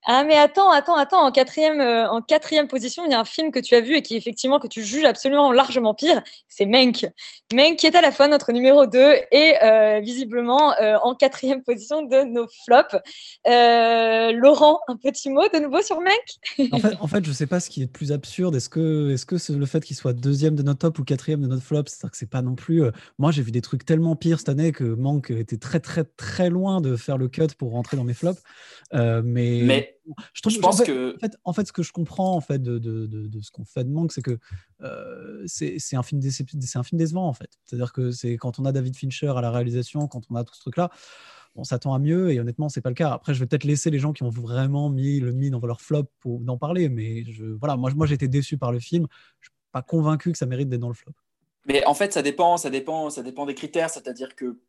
[0.07, 3.25] Ah mais attends, attends, attends, en quatrième, euh, en quatrième position, il y a un
[3.25, 6.65] film que tu as vu et qui effectivement que tu juges absolument largement pire, c'est
[6.67, 7.07] Menk.
[7.53, 11.63] Menk qui est à la fois notre numéro 2 et euh, visiblement euh, en quatrième
[11.63, 12.97] position de nos flops.
[13.47, 16.71] Euh, Laurent, un petit mot de nouveau sur Menk?
[16.73, 18.55] En fait, en fait, je sais pas ce qui est le plus absurde.
[18.57, 21.43] Est-ce que, est-ce que c'est le fait qu'il soit deuxième de notre top ou quatrième
[21.43, 22.85] de notre flop C'est-à-dire que c'est pas non plus.
[22.85, 26.05] euh, Moi, j'ai vu des trucs tellement pires cette année que Manque était très, très,
[26.05, 28.41] très loin de faire le cut pour rentrer dans mes flops.
[28.95, 31.73] Euh, mais, Mais je, trouve, je pense en fait, que- En fait, en fait, ce
[31.73, 34.23] que je comprends en fait de, de, de, de ce qu'on fait de Manque, c'est
[34.23, 34.39] que
[34.83, 37.51] euh, c'est c'est un film c'est un film décevant en fait.
[37.65, 40.55] C'est-à-dire que c'est quand on a David Fincher à la réalisation, quand on a tout
[40.55, 40.91] ce truc-là.
[41.57, 43.11] On s'attend à mieux et honnêtement, c'est pas le cas.
[43.11, 45.81] Après, je vais peut-être laisser les gens qui ont vraiment mis le mis dans leur
[45.81, 49.09] flop pour d'en parler, mais je, voilà, moi, été déçu par le film.
[49.41, 51.13] Je suis pas convaincu que ça mérite d'être dans le flop.
[51.67, 53.91] Mais en fait, ça dépend, ça dépend, ça dépend des critères.
[53.91, 54.61] C'est-à-dire que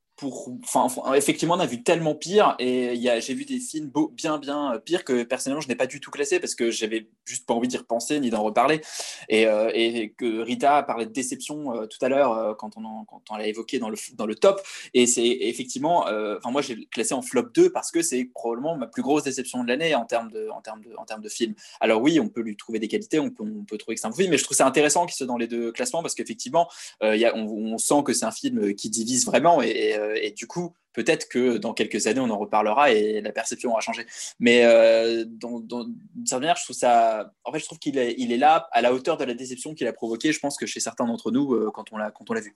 [1.16, 5.24] effectivement, on a vu tellement pire et j'ai vu des films bien, bien pires que
[5.24, 8.20] personnellement, je n'ai pas du tout classé parce que j'avais juste pas envie d'y repenser
[8.20, 8.82] ni d'en reparler.
[9.30, 9.70] Et, euh,
[10.18, 13.90] que Rita parlé de déception euh, tout à l'heure euh, quand on, l'a évoqué dans
[13.90, 14.62] le, dans le top.
[14.94, 18.76] Et c'est effectivement, euh, enfin, moi, j'ai classé en flop 2 parce que c'est probablement
[18.76, 20.62] ma plus grosse déception de l'année en termes de, en
[20.98, 21.54] en termes de film.
[21.80, 24.08] Alors oui, on peut lui trouver des qualités, on peut, on peut trouver que c'est
[24.08, 26.70] un film, mais je trouve ça intéressant qu'il soit dans les deux classements parce qu'effectivement,
[27.04, 30.74] euh, on, sent que c'est un film qui divise vraiment et, euh, et du coup,
[30.94, 34.06] peut-être que dans quelques années, on en reparlera et la perception aura changé.
[34.40, 37.34] Mais euh, d'une certaine manière, je trouve ça.
[37.44, 39.74] En fait, je trouve qu'il est, il est là à la hauteur de la déception
[39.74, 40.32] qu'il a provoquée.
[40.32, 42.56] Je pense que chez certains d'entre nous, euh, quand on l'a vu.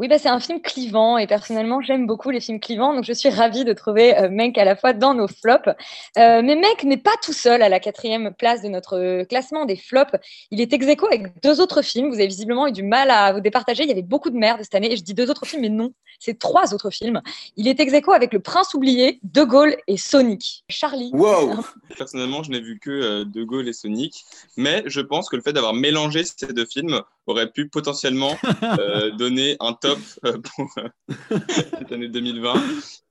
[0.00, 3.12] Oui, bah, c'est un film clivant et personnellement, j'aime beaucoup les films clivants, donc je
[3.12, 5.68] suis ravie de trouver euh, Menk à la fois dans nos flops.
[6.16, 9.66] Euh, mais Menk n'est pas tout seul à la quatrième place de notre euh, classement
[9.66, 10.16] des flops.
[10.50, 12.08] Il est ex aequo avec deux autres films.
[12.08, 13.82] Vous avez visiblement eu du mal à vous départager.
[13.82, 15.68] Il y avait beaucoup de merde cette année et je dis deux autres films, mais
[15.68, 17.20] non, c'est trois autres films.
[17.58, 20.64] Il est ex aequo avec Le Prince oublié, De Gaulle et Sonic.
[20.70, 21.10] Charlie.
[21.12, 21.56] Wow
[21.98, 24.24] Personnellement, je n'ai vu que euh, De Gaulle et Sonic,
[24.56, 28.36] mais je pense que le fait d'avoir mélangé ces deux films aurait pu potentiellement
[28.78, 31.08] euh, donner un top euh, pour euh,
[31.78, 32.54] cette année 2020.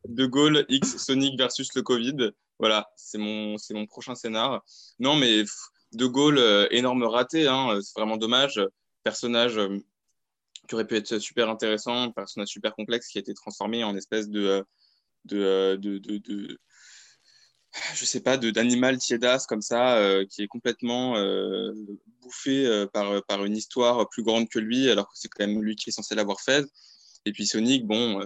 [0.07, 2.31] De Gaulle X Sonic versus le Covid.
[2.59, 4.63] Voilà, c'est mon, c'est mon prochain scénar.
[4.99, 5.43] Non, mais
[5.93, 6.39] De Gaulle,
[6.71, 8.61] énorme raté, hein, c'est vraiment dommage.
[9.03, 9.59] Personnage
[10.67, 14.29] qui aurait pu être super intéressant, personnage super complexe qui a été transformé en espèce
[14.29, 14.63] de,
[15.25, 16.59] de, de, de
[17.95, 21.73] je sais pas, d'animal tiédasse comme ça, euh, qui est complètement euh,
[22.21, 25.61] bouffé euh, par, par une histoire plus grande que lui, alors que c'est quand même
[25.61, 26.65] lui qui est censé l'avoir fait.
[27.25, 28.25] Et puis Sonic, bon,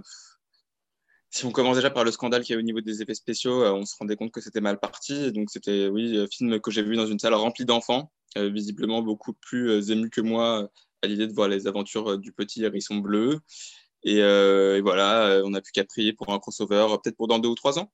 [1.30, 3.66] si on commence déjà par le scandale qu'il y a au niveau des effets spéciaux,
[3.66, 5.32] on se rendait compte que c'était mal parti.
[5.32, 9.34] Donc c'était, oui, un film que j'ai vu dans une salle remplie d'enfants, visiblement beaucoup
[9.34, 10.70] plus émus que moi
[11.02, 13.40] à l'idée de voir les aventures du petit hérisson bleu.
[14.04, 17.50] Et, et voilà, on n'a plus qu'à prier pour un crossover, peut-être pour dans deux
[17.50, 17.92] ou trois ans.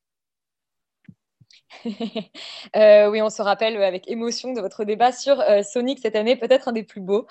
[2.75, 6.35] Euh, oui, on se rappelle avec émotion de votre débat sur euh, Sonic cette année,
[6.35, 7.25] peut-être un des plus beaux.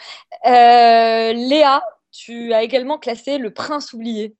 [0.46, 4.34] Euh, Léa, tu as également classé Le Prince oublié.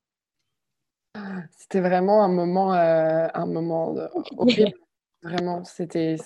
[1.57, 4.73] C'était vraiment un moment, euh, un moment euh, horrible.
[5.23, 6.17] Vraiment, c'était,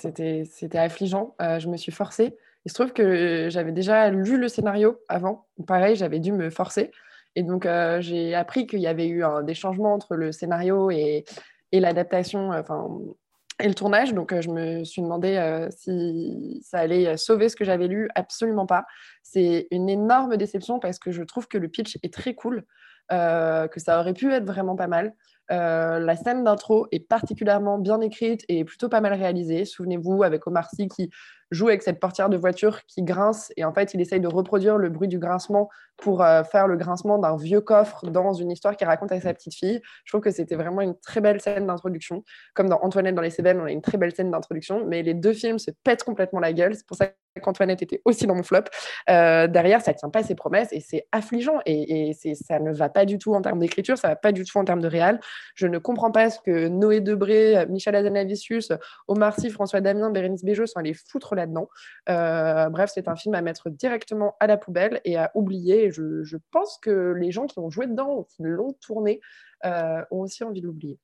[0.74, 1.35] affligeant.
[1.40, 2.37] Euh, je me suis forcée.
[2.64, 5.46] Il se trouve que j'avais déjà lu le scénario avant.
[5.66, 6.90] Pareil, j'avais dû me forcer.
[7.35, 11.24] Et donc, euh, j'ai appris qu'il y avait eu des changements entre le scénario et,
[11.72, 12.87] et l'adaptation, euh, enfin,
[13.62, 14.12] et le tournage.
[14.12, 17.87] Donc, euh, je me suis demandé euh, si ça allait euh, sauver ce que j'avais
[17.87, 18.09] lu.
[18.14, 18.85] Absolument pas.
[19.22, 22.64] C'est une énorme déception parce que je trouve que le pitch est très cool,
[23.11, 25.14] que ça aurait pu être vraiment pas mal.
[25.48, 29.64] La scène d'intro est particulièrement bien écrite et plutôt pas mal réalisée.
[29.64, 31.11] Souvenez-vous, avec Omar Sy qui
[31.53, 34.79] joue avec cette portière de voiture qui grince et en fait, il essaye de reproduire
[34.79, 38.77] le bruit du grincement pour euh, faire le grincement d'un vieux coffre dans une histoire
[38.77, 39.81] qu'il raconte à sa petite fille.
[40.05, 42.25] Je trouve que c'était vraiment une très belle scène d'introduction.
[42.55, 45.15] Comme dans Antoinette dans les Cévennes, on a une très belle scène d'introduction, mais les
[45.15, 46.75] deux films se pètent complètement la gueule.
[46.75, 47.11] C'est pour ça
[47.41, 48.65] qu'Antoinette était aussi dans mon flop.
[49.09, 53.05] Euh, derrière, ça tient pas ses promesses et c'est affligeant et, ça ne va pas
[53.05, 55.21] du tout en termes d'écriture, ça va pas du tout en termes de réal.
[55.55, 58.73] Je ne comprends pas ce que Noé Debré, Michel Azanavicius,
[59.09, 61.68] Omar Sy, François Damien, Bérénice Bejo sont allés foutre là-dedans.
[62.09, 65.90] Euh, bref, c'est un film à mettre directement à la poubelle et à oublier.
[65.90, 69.20] Je, je pense que les gens qui ont joué dedans ou qui l'ont tourné
[69.64, 70.98] euh, ont aussi envie de l'oublier.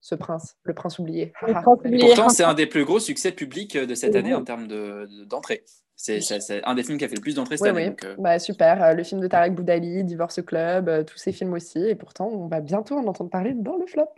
[0.00, 1.32] Ce prince, le prince oublié.
[1.46, 1.98] Le Ah, prince oublié.
[1.98, 5.24] Pourtant, c'est un des plus gros succès publics de cette année en termes de- de-
[5.24, 5.64] d'entrée.
[5.96, 6.20] C'est
[6.66, 7.82] un des films qui a fait le plus d'entrées cette Oui, année.
[7.84, 7.88] oui.
[7.90, 8.94] donc, euh, Bah, super.
[8.94, 11.78] Le film de Tarek Boudali, Divorce Club, tous ces films aussi.
[11.78, 14.08] Et pourtant, on va bientôt en entendre parler dans le flop.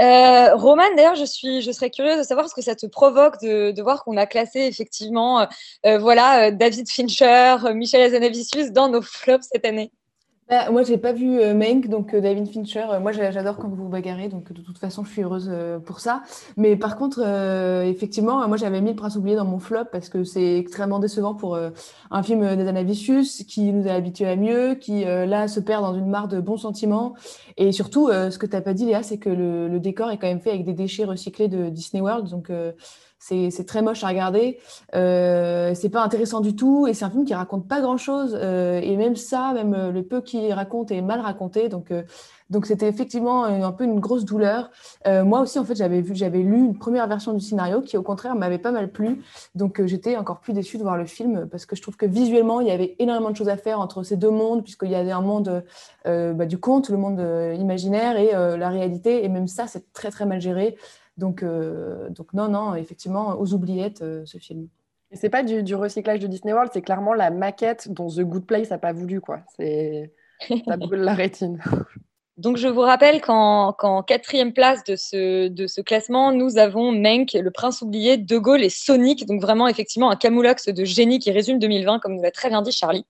[0.00, 3.70] Euh, Roman, d'ailleurs, je je serais curieuse de savoir ce que ça te provoque de,
[3.70, 5.46] de voir qu'on a classé effectivement, euh,
[5.86, 9.92] euh, voilà, euh, David Fincher, Michel Hazanavicius dans nos flops cette année.
[10.54, 12.84] Bah, moi, j'ai pas vu euh, Mank, donc euh, David Fincher.
[12.88, 15.48] euh, moi, j'a- j'adore quand vous vous bagarrez, donc de toute façon, je suis heureuse
[15.50, 16.22] euh, pour ça.
[16.56, 17.20] Mais par contre,
[17.84, 21.34] effectivement, moi, j'avais mis Le Prince oublié dans mon flop parce que c'est extrêmement décevant
[21.34, 25.94] pour un film d'Anavicius qui nous a habitués à mieux, qui là se perd dans
[25.94, 27.14] une mare de bons sentiments.
[27.56, 30.28] Et surtout, ce que t'as pas dit, Léa, c'est que le, le décor est quand
[30.28, 32.50] même fait avec des déchets recyclés de Disney World, donc
[33.50, 34.58] c'est très moche à regarder.
[34.94, 38.34] Euh, c'est pas intéressant du tout et c'est un film qui raconte pas grand chose.
[38.34, 41.68] et même ça, même euh, le peu qu'il raconte est mal raconté.
[41.68, 42.02] Donc, euh,
[42.50, 44.70] donc c'était effectivement un, peu une grosse douleur.
[45.06, 47.96] Euh, moi aussi, en fait, j'avais vu, j'avais lu une première version du scénario qui,
[47.96, 49.22] au contraire, m'avait pas mal plu.
[49.54, 52.06] Donc, euh, j'étais encore plus déçue de voir le film parce que je trouve que
[52.06, 54.94] visuellement, il y avait énormément de choses à faire entre ces deux mondes, puisqu'il y
[54.94, 55.64] avait un monde
[56.06, 59.24] euh, bah, du conte, le monde euh, imaginaire et euh, la réalité.
[59.24, 60.76] Et même ça, c'est très, très mal géré.
[61.16, 64.68] Donc, euh, donc non, non, effectivement, aux oubliettes, euh, ce film.
[65.10, 68.20] Et c'est pas du, du recyclage de Disney World, c'est clairement la maquette dont The
[68.20, 69.20] Good Place n'a pas voulu.
[69.20, 69.42] quoi.
[69.56, 70.12] C'est
[70.66, 71.60] Ça brûle la rétine.
[72.36, 77.32] Donc, je vous rappelle qu'en quatrième place de ce, de ce classement, nous avons Menk,
[77.32, 79.24] Le Prince oublié, De Gaulle et Sonic.
[79.26, 82.60] Donc, vraiment, effectivement, un camoulox de génie qui résume 2020, comme nous l'a très bien
[82.62, 83.06] dit Charlie.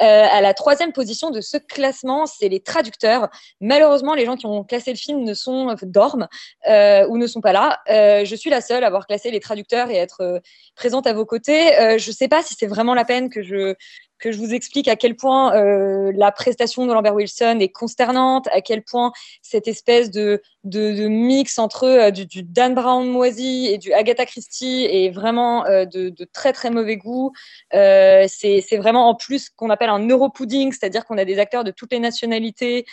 [0.00, 3.28] Euh, à la troisième position de ce classement, c'est les traducteurs.
[3.60, 6.28] Malheureusement, les gens qui ont classé le film ne sont, dorment
[6.66, 7.78] euh, ou ne sont pas là.
[7.90, 10.38] Euh, je suis la seule à avoir classé les traducteurs et être euh,
[10.76, 11.78] présente à vos côtés.
[11.78, 13.74] Euh, je ne sais pas si c'est vraiment la peine que je,
[14.22, 18.48] que je vous explique à quel point euh, la prestation de Lambert Wilson est consternante,
[18.52, 23.92] à quel point cette espèce de, mix entre euh, du, Dan Brown moisi et du
[23.92, 27.32] Agatha Christie est vraiment euh, de, très très mauvais goût.
[27.72, 31.92] C'est vraiment en plus qu'on appelle un neuropudding, c'est-à-dire qu'on a des acteurs de toutes
[31.92, 32.86] les nationalités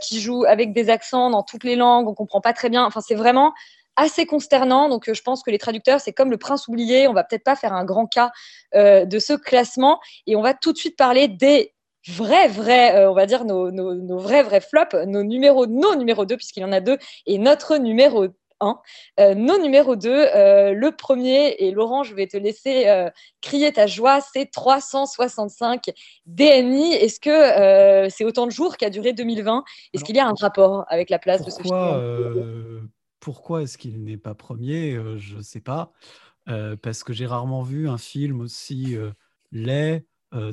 [0.00, 2.84] qui jouent avec des accents dans toutes les langues, on comprend pas très bien.
[2.84, 3.52] Enfin, c'est vraiment
[3.96, 4.88] assez consternant.
[4.88, 7.08] Donc, euh, je pense que les traducteurs, c'est comme le prince oublié.
[7.08, 8.30] On va peut-être pas faire un grand cas
[8.74, 11.74] euh, de ce classement et on va tout de suite parler des
[12.08, 15.94] vrais, vrais, euh, on va dire nos, nos, nos, vrais, vrais flops, nos numéros, nos
[15.94, 18.26] numéros 2, puisqu'il y en a deux, et notre numéro
[18.60, 18.80] 1.
[19.20, 20.10] Euh, nos numéros 2,
[20.72, 22.86] le premier, et Laurent, je vais te laisser
[23.40, 25.90] crier ta joie, c'est 365
[26.26, 26.94] DNI.
[26.94, 30.84] Est-ce que c'est autant de jours qu'a duré 2020 Est-ce qu'il y a un rapport
[30.88, 32.90] avec la place de ce film?
[33.22, 35.92] Pourquoi est-ce qu'il n'est pas premier euh, Je ne sais pas.
[36.48, 39.12] Euh, parce que j'ai rarement vu un film aussi euh,
[39.52, 40.04] laid,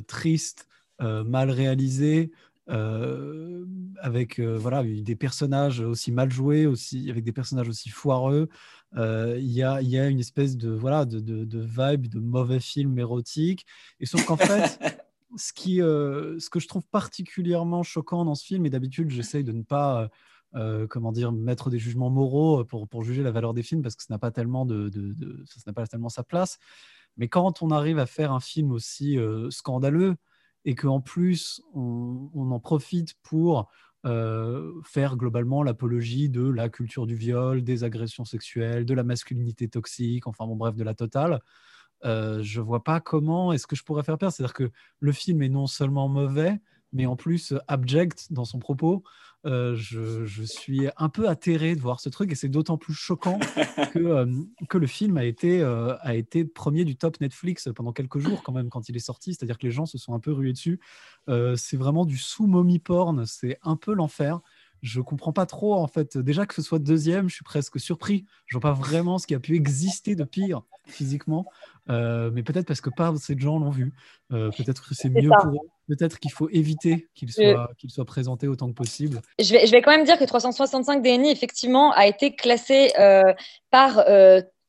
[0.06, 0.68] triste,
[1.00, 2.30] mal réalisé,
[2.68, 8.50] avec voilà, des personnages aussi mal joués, aussi, avec des personnages aussi foireux.
[8.94, 12.60] Il y a, y, a, une espèce de, voilà, de, de, de, vibe de mauvais
[12.60, 13.64] film érotique.
[14.00, 14.78] Et sauf qu'en fait,
[15.38, 19.52] ce, qui, ce que je trouve particulièrement choquant dans ce film, et d'habitude j'essaye de
[19.52, 20.10] ne pas...
[20.56, 23.94] Euh, comment dire, mettre des jugements moraux pour, pour, juger la valeur des films parce
[23.94, 26.58] que ça n'a pas tellement de, de, ça n'a pas tellement sa place.
[27.16, 30.16] Mais quand on arrive à faire un film aussi euh, scandaleux
[30.64, 33.70] et qu'en plus on, on, en profite pour
[34.06, 39.68] euh, faire globalement l'apologie de la culture du viol, des agressions sexuelles, de la masculinité
[39.68, 41.40] toxique, enfin bon bref de la totale.
[42.04, 44.32] Euh, je vois pas comment est-ce que je pourrais faire pire.
[44.32, 46.60] C'est-à-dire que le film est non seulement mauvais,
[46.92, 49.04] mais en plus euh, abject dans son propos.
[49.46, 52.92] Euh, je, je suis un peu atterré de voir ce truc et c'est d'autant plus
[52.92, 53.38] choquant
[53.92, 54.26] que, euh,
[54.68, 58.42] que le film a été, euh, a été premier du top Netflix pendant quelques jours
[58.42, 60.52] quand même quand il est sorti, c'est-à-dire que les gens se sont un peu rués
[60.52, 60.80] dessus.
[61.56, 64.40] C'est vraiment du sous-mommy porn, c'est un peu l'enfer.
[64.82, 66.16] Je comprends pas trop en fait.
[66.16, 68.24] Déjà que ce soit deuxième, je suis presque surpris.
[68.46, 71.46] Je vois pas vraiment ce qui a pu exister de pire physiquement,
[71.88, 73.92] Euh, mais peut-être parce que pas assez de gens l'ont vu.
[74.32, 75.44] Euh, peut-être que c'est mieux ça.
[75.44, 75.68] pour eux.
[75.88, 79.20] Peut-être qu'il faut éviter qu'il Euh, soit, qu'il soit présenté autant que possible.
[79.40, 83.32] Je vais, je vais quand même dire que 365 DNI, effectivement, a été classé euh,
[83.70, 84.04] par,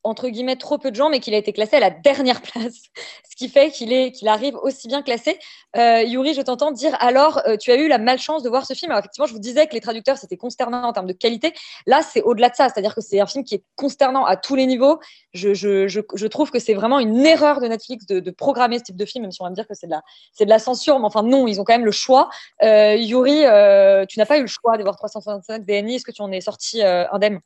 [0.04, 2.74] entre guillemets, trop peu de gens, mais qu'il a été classé à la dernière place.
[3.30, 5.40] Ce qui fait qu'il arrive aussi bien classé.
[5.76, 8.74] Euh, Yuri, je t'entends dire, alors, euh, tu as eu la malchance de voir ce
[8.74, 8.92] film.
[8.92, 11.54] Alors, effectivement, je vous disais que les traducteurs, c'était consternant en termes de qualité.
[11.86, 12.70] Là, c'est au-delà de ça.
[12.70, 15.00] C'est-à-dire que c'est un film qui est consternant à tous les niveaux.
[15.34, 18.96] Je, je, je, trouve que c'est vraiment une erreur de Netflix de, programmer ce type
[18.96, 20.02] de film, même si on va me dire que c'est de la,
[20.40, 21.00] de la censure.
[21.00, 22.30] Mais enfin, non, ils ont quand même le choix.
[22.64, 23.42] Euh, Yuri,
[24.08, 25.96] tu n'as pas eu le choix de voir 365 DNI.
[25.96, 27.40] Est-ce que tu en es sorti indemne?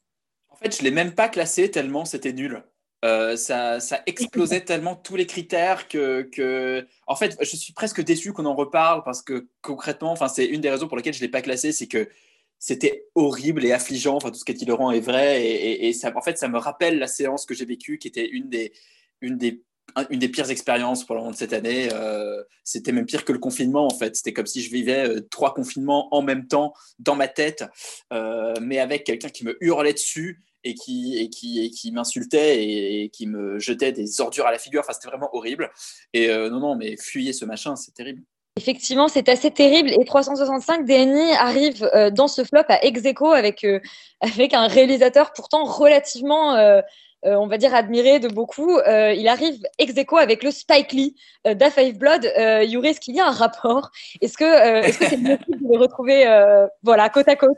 [0.66, 2.64] Fait, je l'ai même pas classé tellement c'était nul.
[3.04, 8.02] Euh, ça, ça explosait tellement tous les critères que, que, en fait, je suis presque
[8.04, 11.22] déçu qu'on en reparle parce que concrètement, enfin, c'est une des raisons pour lesquelles je
[11.22, 12.10] l'ai pas classé, c'est que
[12.58, 14.16] c'était horrible et affligeant.
[14.16, 15.52] Enfin, tout ce qu'Etti Laurent est vrai et,
[15.86, 18.28] et- et ça, en fait, ça me rappelle la séance que j'ai vécue, qui était
[18.28, 18.74] une des,
[19.22, 19.62] une des
[19.96, 21.90] un- une des pires expériences pour le moment de cette année.
[21.94, 24.16] Euh, c'était même pire que le confinement, en fait.
[24.16, 27.64] C'était comme si je vivais euh, trois confinements en même temps dans ma tête,
[28.12, 32.64] euh, mais avec quelqu'un qui me hurlait dessus et qui, et qui, et qui m'insultait
[32.64, 34.82] et, et qui me jetait des ordures à la figure.
[34.82, 35.72] Enfin, c'était vraiment horrible.
[36.14, 38.24] Et euh, non, non, mais fuyez ce machin, c'est terrible.
[38.58, 39.92] Effectivement, c'est assez terrible.
[39.92, 43.80] Et 365 DNI arrive euh, dans ce flop à ex aequo avec, euh,
[44.22, 46.82] avec un réalisateur pourtant relativement, euh,
[47.24, 48.78] on va dire, admiré de beaucoup.
[48.78, 52.26] Euh, il arrive ex aequo avec le Spike Lee euh, d'A Five Blood.
[52.38, 53.92] Euh, Yuri, est-ce qu'il y a un rapport?
[54.22, 57.58] Est-ce que euh, est-ce que c'est possible de les retrouver voilà, côte à côte?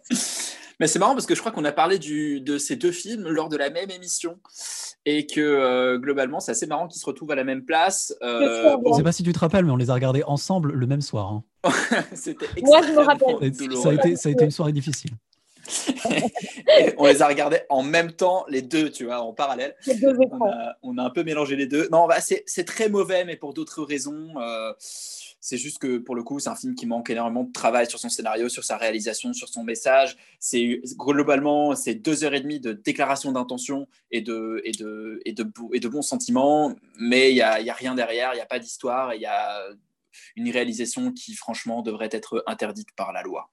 [0.80, 3.28] Mais c'est marrant parce que je crois qu'on a parlé du, de ces deux films
[3.28, 4.38] lors de la même émission
[5.06, 8.14] et que euh, globalement, c'est assez marrant qu'ils se retrouvent à la même place.
[8.22, 10.86] Euh, Je sais pas si tu te rappelles, mais on les a regardés ensemble le
[10.88, 11.32] même soir.
[11.34, 11.44] hein.
[12.14, 13.54] C'était Moi, je me rappelle.
[13.82, 15.12] Ça a, été, ça a été une soirée difficile.
[16.98, 19.76] On les a regardés en même temps, les deux, tu vois, en parallèle.
[19.86, 21.90] Les deux On a, on a un peu mélangé les deux.
[21.92, 24.30] Non, bah, c'est c'est très mauvais, mais pour d'autres raisons.
[24.40, 24.72] Euh,
[25.48, 28.00] c'est juste que pour le coup, c'est un film qui manque énormément de travail sur
[28.00, 30.18] son scénario, sur sa réalisation, sur son message.
[30.42, 35.32] C'est globalement, c'est deux heures et demie de déclaration d'intention et de, et, de, et,
[35.32, 38.42] de, et de bons sentiments, mais il n'y a, y a rien derrière, il n'y
[38.42, 39.64] a pas d'histoire, il y a
[40.36, 43.50] une réalisation qui, franchement, devrait être interdite par la loi.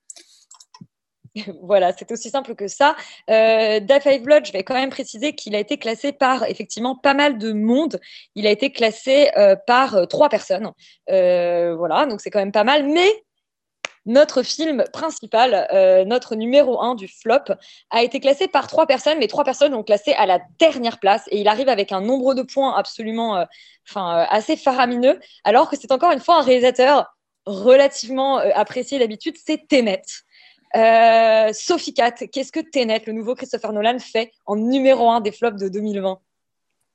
[1.62, 2.96] Voilà, c'est aussi simple que ça.
[3.30, 7.14] Euh, Five Blood, je vais quand même préciser qu'il a été classé par effectivement pas
[7.14, 8.00] mal de monde.
[8.34, 10.72] Il a été classé euh, par euh, trois personnes.
[11.10, 12.86] Euh, voilà, donc c'est quand même pas mal.
[12.86, 13.10] Mais
[14.06, 15.66] notre film principal,
[16.06, 17.54] notre numéro un du flop,
[17.88, 21.22] a été classé par trois personnes, mais trois personnes l'ont classé à la dernière place
[21.30, 23.46] et il arrive avec un nombre de points absolument
[23.94, 27.16] assez faramineux, alors que c'est encore une fois un réalisateur
[27.46, 30.02] relativement apprécié d'habitude, c'est Tenet.
[30.76, 35.30] Euh, Sophie Cat, qu'est-ce que Tenet, le nouveau Christopher Nolan, fait en numéro un des
[35.30, 36.20] flops de 2020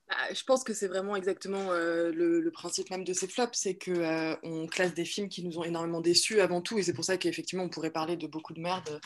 [0.10, 3.56] Bah, je pense que c'est vraiment exactement euh, le, le principe même de ces flops,
[3.56, 6.84] c'est que euh, on classe des films qui nous ont énormément déçus avant tout, et
[6.84, 9.00] c'est pour ça qu'effectivement on pourrait parler de beaucoup de merde,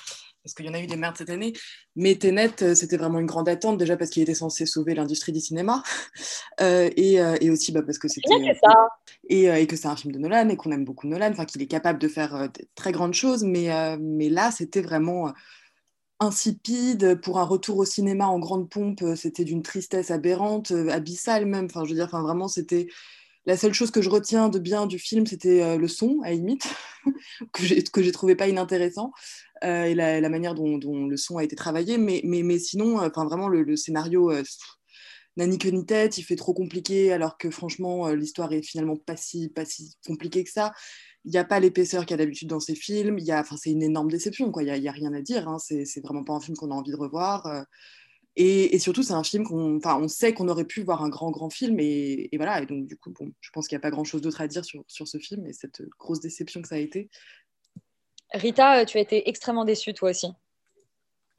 [0.43, 1.51] parce qu'il y en a eu des merdes cette année.
[1.97, 5.33] Mais Tenet, euh, c'était vraiment une grande attente, déjà parce qu'il était censé sauver l'industrie
[5.33, 5.83] du cinéma,
[6.61, 8.29] euh, et, et aussi bah, parce que c'était
[9.27, 11.61] et, et que c'est un film de Nolan et qu'on aime beaucoup Nolan, enfin qu'il
[11.61, 15.33] est capable de faire de très grandes choses, mais, mais là c'était vraiment
[16.19, 20.89] insipide pour un retour au cinéma en grande pompe, euh, c'était d'une tristesse aberrante, euh,
[20.89, 21.65] abyssale même.
[21.65, 22.87] Enfin, je veux dire, enfin vraiment c'était
[23.45, 26.31] la seule chose que je retiens de bien du film, c'était euh, le son à
[26.31, 26.67] limite
[27.53, 29.11] que j'ai que j'ai trouvé pas inintéressant
[29.61, 33.47] et la, manière dont, le son a été travaillé, mais mais, mais sinon, enfin vraiment
[33.47, 34.29] le, scénario.
[34.29, 34.43] euh,
[35.37, 38.97] n'a ni queue ni tête, il fait trop compliqué, alors que franchement, l'histoire est finalement
[38.97, 40.73] pas si, pas si compliquée que ça.
[41.25, 43.17] Il n'y a pas l'épaisseur qu'il y a d'habitude dans ces films.
[43.17, 44.51] Il y a, c'est une énorme déception.
[44.59, 45.47] Il n'y a, rien à dire.
[45.47, 45.57] Hein.
[45.59, 47.45] C'est, vraiment pas un film qu'on a envie de revoir.
[47.45, 47.61] euh.
[48.35, 51.49] Et, surtout, c'est un film qu'on, on sait qu'on aurait pu voir un grand, grand
[51.49, 51.79] film.
[51.79, 52.61] Et, voilà.
[52.61, 54.65] Et donc, du coup, bon, je pense qu'il n'y a pas grand-chose d'autre à dire
[54.65, 57.09] sur, sur ce film et cette grosse déception que ça a été.
[58.33, 60.27] Rita, euh, tu as été extrêmement déçue toi aussi.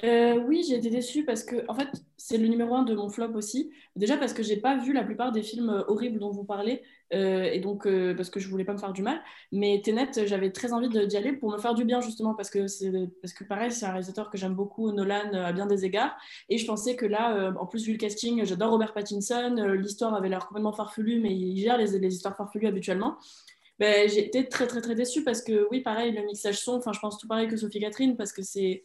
[0.05, 1.89] Euh, oui, j'ai été déçue parce que, en fait,
[2.19, 3.71] c'est le numéro un de mon flop aussi.
[3.97, 6.83] Déjà parce que j'ai pas vu la plupart des films euh, horribles dont vous parlez,
[7.15, 9.23] euh, et donc parce que je voulais pas me faire du mal.
[9.53, 12.61] Mais Tenet, j'avais très envie d'y aller pour me faire du bien justement parce que
[13.21, 16.17] parce que pareil, c'est un réalisateur que j'aime beaucoup, Nolan à bien des égards.
[16.49, 19.55] Et je pensais que là, en plus vu le casting, j'adore Robert Pattinson.
[19.79, 23.17] L'histoire avait l'air complètement farfelue, mais il gère les, les histoires farfelues habituellement.
[23.79, 26.93] Ben, j'ai été très très très déçue parce que oui, pareil, le mixage son, enfin
[26.93, 28.85] je pense tout pareil que Sophie Catherine parce que c'est.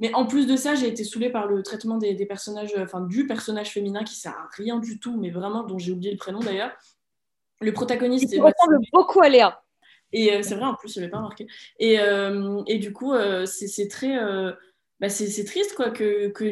[0.00, 3.00] Mais en plus de ça, j'ai été saoulée par le traitement des, des personnages, enfin
[3.00, 6.18] du personnage féminin qui sert à rien du tout, mais vraiment dont j'ai oublié le
[6.18, 6.72] prénom d'ailleurs.
[7.60, 9.62] Le protagoniste Il ressemble beaucoup à Léa.
[10.12, 11.46] Et euh, c'est vrai, en plus, je l'avais pas remarqué.
[11.78, 14.16] Et, euh, et du coup, euh, c'est très.
[15.00, 16.44] bah, c'est c'est triste quoi, que, que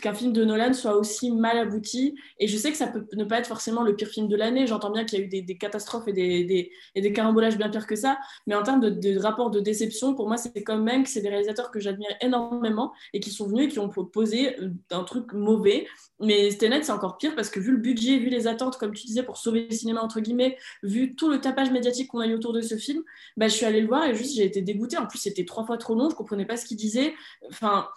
[0.00, 2.16] qu'un film de Nolan soit aussi mal abouti.
[2.38, 4.66] Et je sais que ça peut ne pas être forcément le pire film de l'année.
[4.66, 8.18] J'entends bien qu'il y a eu des, catastrophes et des, carambolages bien pires que ça.
[8.46, 11.20] Mais en termes de, de rapport de déception, pour moi, c'est quand même que c'est
[11.22, 15.04] des réalisateurs que j'admire énormément et qui sont venus et qui ont proposé euh, un
[15.04, 15.86] truc mauvais.
[16.20, 19.06] Mais Tenet, c'est encore pire parce que vu le budget, vu les attentes, comme tu
[19.06, 22.34] disais, pour sauver le cinéma, entre guillemets, vu tout le tapage médiatique qu'on a eu
[22.34, 23.02] autour de ce film,
[23.36, 24.98] bah, je suis allée le voir et juste j'ai été dégoûtée.
[24.98, 27.14] En plus, c'était trois fois trop long, je comprenais pas ce qu'il disait.
[27.48, 27.88] Enfin,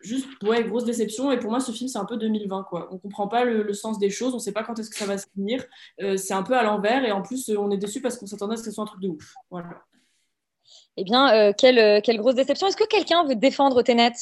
[0.00, 1.30] juste, ouais, grosse déception.
[1.32, 2.88] Et pour moi, ce film, c'est un peu 2020, quoi.
[2.92, 5.06] On comprend pas le, le sens des choses, on sait pas quand est-ce que ça
[5.06, 5.64] va se finir.
[6.02, 8.26] Euh, c'est un peu à l'envers et en plus, euh, on est déçu parce qu'on
[8.26, 9.34] s'attendait à ce que ce soit un truc de ouf.
[9.50, 9.82] Voilà.
[10.96, 12.66] Eh bien, euh, quelle, quelle grosse déception.
[12.66, 14.12] Est-ce que quelqu'un veut défendre Tenet?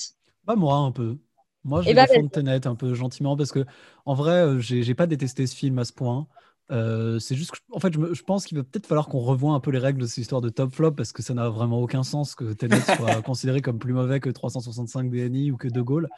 [0.44, 1.18] Bah moi un peu.
[1.64, 3.64] Moi je Eh vais bah, défendre Tenet un peu gentiment parce que
[4.04, 6.26] en vrai j'ai j'ai pas détesté ce film à ce point.
[6.72, 9.20] Euh, c'est juste que en fait je, me- je pense qu'il va peut-être falloir qu'on
[9.20, 11.48] revoie un peu les règles de cette histoire de top flop parce que ça n'a
[11.48, 15.68] vraiment aucun sens que Tenet soit considéré comme plus mauvais que 365 DNI ou que
[15.68, 16.08] De Gaulle.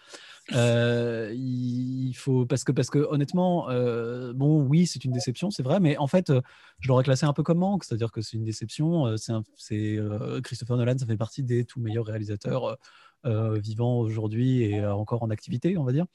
[0.55, 5.63] Euh, il faut parce que parce que honnêtement euh, bon oui c'est une déception c'est
[5.63, 6.33] vrai mais en fait
[6.81, 9.15] je l'aurais classé un peu comme manque c'est-à-dire que c'est une déception
[9.55, 9.99] c'est
[10.43, 12.79] Christopher Nolan ça fait partie des tout meilleurs réalisateurs
[13.25, 16.07] vivants aujourd'hui et encore en activité on va dire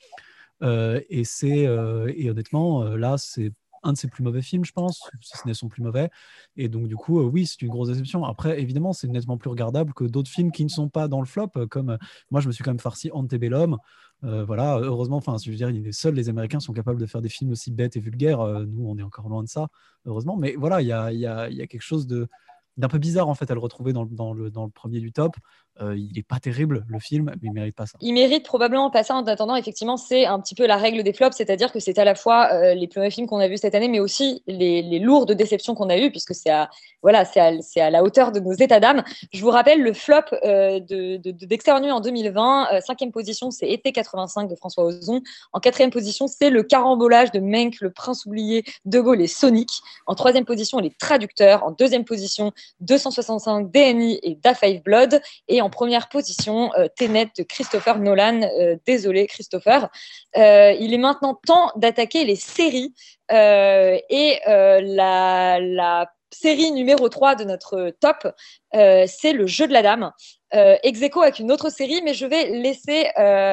[0.62, 3.52] Euh, et c'est euh, et honnêtement euh, là c'est
[3.84, 6.10] un de ses plus mauvais films, je pense, si ce n'est son plus mauvais.
[6.56, 8.24] Et donc, du coup, euh, oui, c'est une grosse déception.
[8.26, 11.26] Après, évidemment, c'est nettement plus regardable que d'autres films qui ne sont pas dans le
[11.26, 11.98] flop, euh, comme euh,
[12.32, 13.78] moi, je me suis quand même farci Antebellum.
[14.26, 17.22] Voilà, heureusement, enfin, je veux dire, il est seul, les Américains sont capables de faire
[17.22, 18.40] des films aussi bêtes et vulgaires.
[18.66, 19.68] Nous, on est encore loin de ça,
[20.06, 20.38] heureusement.
[20.38, 22.30] Mais voilà, il y a, quelque chose de
[22.78, 25.36] d'un peu bizarre en fait à le retrouver dans le, dans le premier du top.
[25.82, 27.98] Euh, il est pas terrible le film, mais il mérite pas ça.
[28.00, 29.16] Il mérite probablement pas ça.
[29.16, 32.06] En attendant, effectivement, c'est un petit peu la règle des flops, c'est-à-dire que c'est à
[32.06, 35.00] la fois euh, les plus mauvais films qu'on a vus cette année, mais aussi les,
[35.00, 36.70] lourdes déceptions qu'on a eues, puisque c'est à,
[37.02, 39.04] voilà, à, la hauteur de nos états d'âme.
[39.34, 40.14] Je vous rappelle le flop
[40.44, 42.68] euh, en 2020.
[42.74, 45.22] Euh, cinquième position, c'est Été 85 de François Ozon.
[45.54, 49.70] En quatrième position, c'est le carambolage de Menck, le prince oublié, De Gaulle et Sonic.
[50.06, 51.64] En troisième position, les traducteurs.
[51.64, 52.52] En deuxième position,
[52.82, 55.20] 265 DNI et Da Five Blood.
[55.48, 58.42] Et en première position, euh, Tenet de Christopher Nolan.
[58.42, 59.90] Euh, désolé, Christopher.
[60.38, 62.94] Euh, il est maintenant temps d'attaquer les séries.
[63.30, 68.28] Et la, série numéro 3 de notre top,
[68.72, 70.12] c'est Le Jeu de la Dame.
[70.54, 73.08] Euh, ex avec une autre série, mais je vais laisser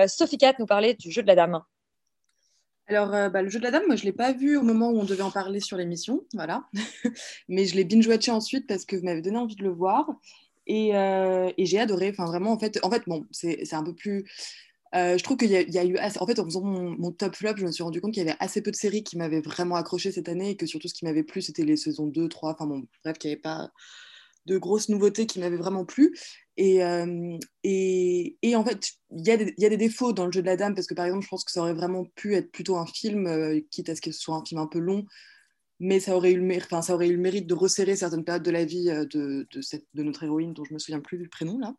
[0.09, 1.63] Sophie Cat nous parler du Jeu de la Dame.
[2.89, 4.91] Alors, bah, le jeu de la dame, moi, je ne l'ai pas vu au moment
[4.91, 6.65] où on devait en parler sur l'émission, voilà.
[7.49, 10.11] Mais je l'ai binge-watché ensuite parce que vous m'avez donné envie de le voir.
[10.71, 12.11] Et, euh, et j'ai adoré.
[12.11, 14.25] Enfin, vraiment, en fait, en fait bon, c'est un peu plus.
[14.95, 15.99] euh, je trouve qu'il y, y a eu.
[15.99, 18.39] En fait, en faisant mon, top flop, je me suis rendu compte qu'il y avait
[18.41, 21.05] assez peu de séries qui m'avaient vraiment accroché cette année et que surtout ce qui
[21.05, 23.71] m'avait plu, c'était les saisons 2, 3, enfin bon, bref, qu'il n'y avait pas
[24.47, 26.17] de grosses nouveautés qui m'avaient vraiment plu.
[26.57, 30.47] Et, euh, et, en fait, il y, y a des défauts dans le jeu de
[30.47, 32.77] la dame, parce que par exemple, je pense que ça aurait vraiment pu être plutôt
[32.77, 35.05] un film, quitte à ce que ce soit un film un peu long,
[35.81, 38.25] mais ça aurait eu le, mér- enfin, ça aurait eu le mérite de resserrer certaines
[38.25, 41.01] périodes de la vie euh, de, de, cette, de notre héroïne, dont je me souviens
[41.01, 41.75] plus du prénom là.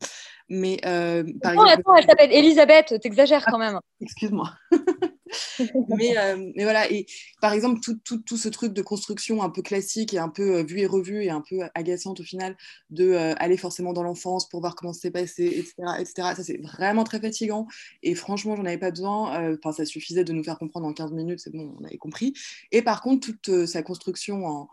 [0.50, 3.80] Mais euh, par Oh, exemple, attends, elle s'appelle Elisabeth, t'exagères quand même.
[4.02, 4.52] excuse-moi.
[5.90, 7.06] mais, euh, mais voilà, et
[7.42, 10.58] par exemple, tout, tout, tout ce truc de construction un peu classique et un peu
[10.58, 12.58] euh, vu et revu et un peu agaçante au final,
[12.90, 16.14] de euh, aller forcément dans l'enfance pour voir comment c'est passé, etc., etc.
[16.36, 17.68] Ça, c'est vraiment très fatigant.
[18.04, 19.54] Et franchement, j'en avais pas besoin.
[19.54, 22.34] Enfin, ça suffisait de nous faire comprendre en 15 minutes, c'est bon, on avait compris.
[22.72, 24.70] Et par contre, toute sa construction en,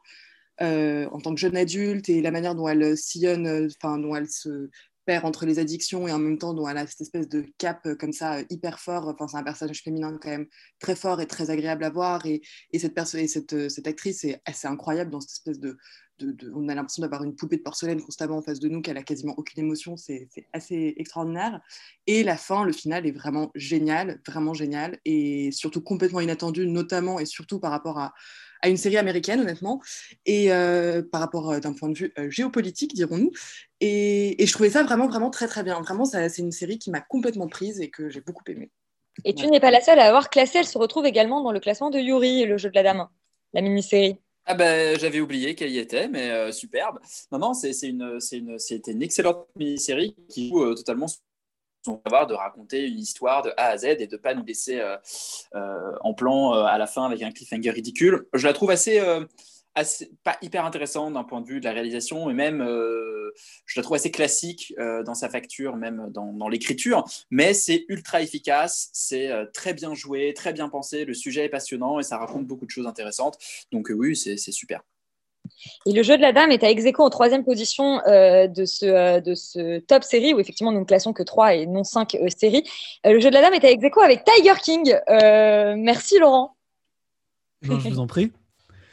[0.61, 4.71] en tant que jeune adulte et la manière dont elle sillonne, enfin, dont elle se
[5.17, 7.95] entre les addictions et en même temps dont elle a cette espèce de cap euh,
[7.95, 9.09] comme ça euh, hyper fort.
[9.09, 10.47] Enfin, c'est un personnage féminin quand même
[10.79, 12.27] très fort et très agréable à voir.
[12.27, 12.43] Et,
[12.73, 15.77] et cette, et cette, euh, cette actrice est assez incroyable dans cette espèce de.
[16.19, 18.83] de- de- on a l'impression d'avoir une poupée de porcelaine constamment en face de nous,
[18.83, 19.97] qu'elle a quasiment aucune émotion.
[19.97, 21.61] C'est assez extraordinaire.
[22.07, 24.99] Et la fin, le final est vraiment génial, vraiment génial.
[25.05, 28.15] Et surtout complètement inattendu, notamment et surtout par rapport à,
[28.63, 29.81] à une série américaine, honnêtement,
[30.27, 33.31] et euh, par rapport euh, d'un point de vue euh, géopolitique, dirons-nous.
[33.81, 35.81] Et, et je trouvais ça vraiment, vraiment très, très bien.
[35.81, 38.71] Vraiment, ça- c'est une série qui m'a complètement prise et que j'ai beaucoup aimée.
[39.25, 41.61] Et tu n'es pas la seule à avoir classé, elle se retrouve également dans le
[41.61, 43.09] classement de Yuri, le jeu de la dame,
[43.53, 44.17] la mini-série.
[44.47, 47.01] Ah ben, j'avais oublié qu'elle y était, mais euh, superbe.
[47.33, 50.75] Non, non, c'est c'est une, c'est une, c'était une excellente mini-série qui joue euh,
[51.97, 54.97] de raconter une histoire de A à Z et de pas nous laisser euh,
[55.55, 58.27] euh, en plan euh, à la fin avec un cliffhanger ridicule.
[58.35, 59.01] Je la trouve assez,
[59.75, 62.63] assez, pas hyper intéressante d'un point de vue de la réalisation et même,
[63.67, 68.91] je la trouve assez classique dans sa facture, même dans, l'écriture, mais c'est ultra efficace,
[68.93, 72.67] c'est très bien joué, très bien pensé, le sujet est passionnant et ça raconte beaucoup
[72.67, 73.39] de choses intéressantes.
[73.73, 74.83] Donc oui, c'est super.
[75.87, 78.87] Et le jeu de la dame est à ex en troisième position euh, de, ce,
[78.87, 82.15] euh, de ce top série, où effectivement nous ne classons que trois et non cinq
[82.15, 82.65] euh, séries.
[83.05, 84.95] Le jeu de la dame est à ex avec Tiger King.
[85.77, 86.57] Merci Laurent.
[87.63, 88.33] Non, je vous en prie.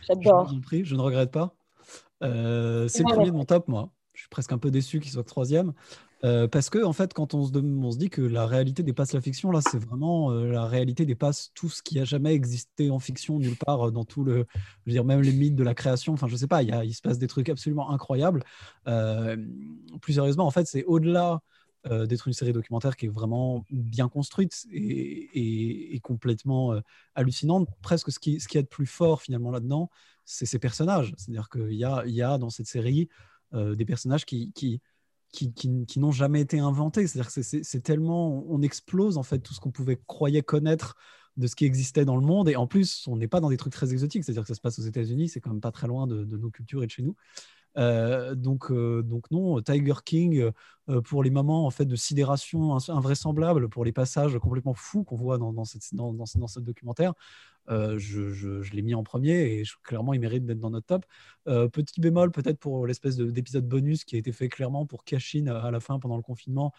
[0.02, 0.48] Je J'adore.
[0.48, 1.56] vous en prie, je ne regrette pas.
[2.22, 3.90] C'est le premier de mon top, moi.
[4.14, 5.74] Je suis presque un peu déçu qu'il soit que troisième.
[6.26, 9.52] Euh, parce que, en fait, quand on se, dit que la réalité dépasse la fiction,
[9.52, 13.38] là, c'est vraiment euh, la réalité dépasse tout ce qui a jamais existé en fiction,
[13.38, 14.48] nulle part, euh, dans tout le.
[14.56, 16.14] Je veux dire, même les mythes de la création.
[16.14, 18.44] Enfin, je sais pas, il, se passe des trucs absolument incroyables.
[20.02, 21.42] Plus sérieusement, en fait, c'est au-delà
[21.88, 26.74] d'être une série documentaire qui est vraiment bien construite et, complètement
[27.14, 27.70] hallucinante.
[27.84, 29.92] Presque ce qui, ce qui de plus fort finalement là-dedans,
[30.24, 31.14] c'est ces personnages.
[31.18, 33.08] C'est-à-dire qu'il y a, dans cette série
[33.54, 34.82] des personnages qui,
[35.36, 37.08] qui, n'ont jamais été inventés.
[37.08, 38.46] C'est-à-dire que c'est tellement...
[38.50, 40.96] On explose en fait tout ce qu'on pouvait croyait connaître
[41.38, 42.50] de ce qui existait dans le monde.
[42.50, 44.24] Et en plus, on n'est pas dans des trucs très exotiques.
[44.24, 46.38] C'est-à-dire que ça se passe aux États-Unis, c'est quand même pas très loin de, de
[46.38, 47.16] nos cultures et de chez nous.
[47.78, 50.52] Euh, donc, euh, donc non, Tiger King
[50.90, 55.16] euh, pour les moments en fait de sidération invraisemblable, pour les passages complètement fous qu'on
[55.18, 57.14] voit dans, dans, cette, dans, dans dans ce documentaire,
[57.68, 61.06] je, je- l'ai mis en premier et clairement il mérite d'être dans notre top.
[61.46, 65.48] Petit bémol peut-être pour l'espèce de- d'épisode bonus qui a été fait clairement pour Cashin
[65.48, 66.72] à la fin pendant le confinement,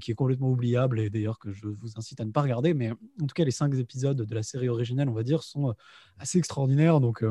[0.00, 2.74] qui est complètement oubliable et d'ailleurs que je vous incite à ne pas regarder.
[2.74, 5.74] Mais en tout cas, les cinq épisodes de la série originelle, on va dire, sont
[6.18, 7.00] assez extraordinaires.
[7.00, 7.24] Donc,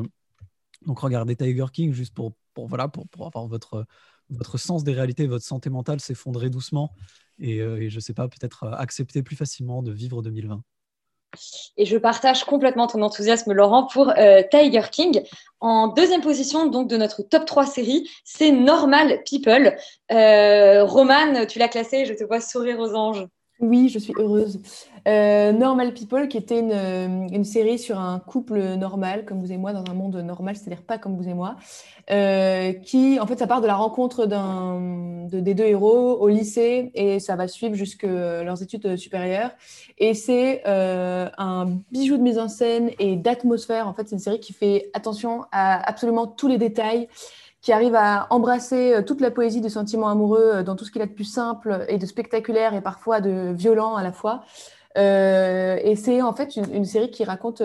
[0.86, 3.86] donc regardez Tiger King juste pour, pour, voilà, pour, pour avoir votre,
[4.30, 6.92] votre sens des réalités, votre santé mentale s'effondrer doucement
[7.38, 10.62] et, euh, je sais pas, peut-être euh, accepter plus facilement de vivre 2020.
[11.76, 15.22] Et je partage complètement ton enthousiasme, Laurent, pour euh, Tiger King.
[15.58, 19.76] En deuxième position, donc, de notre top 3 série, c'est Normal People.
[20.12, 23.26] Euh, Romane, tu l'as classé, je te vois sourire aux anges.
[23.64, 24.60] Oui, je suis heureuse.
[25.08, 29.52] Euh, Normal People, qui était une, euh, une série sur un couple normal, comme vous
[29.52, 31.56] et moi, dans un monde normal, c'est-à-dire pas comme vous et moi,
[32.10, 37.20] euh, qui, en fait, ça part de la rencontre des deux héros au lycée et
[37.20, 39.50] ça va suivre jusque leurs études supérieures.
[39.96, 43.88] Et c'est un bijou de mise en scène et d'atmosphère.
[43.88, 47.08] En fait, c'est une série qui fait attention à absolument tous les détails
[47.64, 50.92] qui arrive à embrasser euh, toute la poésie du sentiment amoureux euh, dans tout ce
[50.92, 54.42] qu'il a de plus simple et de spectaculaire et parfois de violent à la fois.
[54.96, 57.60] Euh, et c'est en fait une, série qui raconte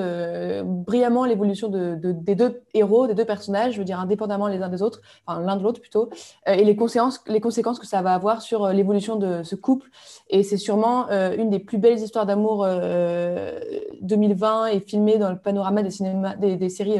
[0.65, 4.63] brillamment l'évolution de, de- des deux héros, des deux personnages, je veux dire indépendamment les
[4.63, 6.09] uns des autres, enfin l'un de l'autre plutôt,
[6.47, 9.89] et les conséquences, les conséquences que ça va avoir sur l'évolution de ce couple.
[10.31, 13.59] Et c'est sûrement une des plus belles histoires d'amour euh,
[14.01, 16.99] 2020 et filmée dans le panorama des séries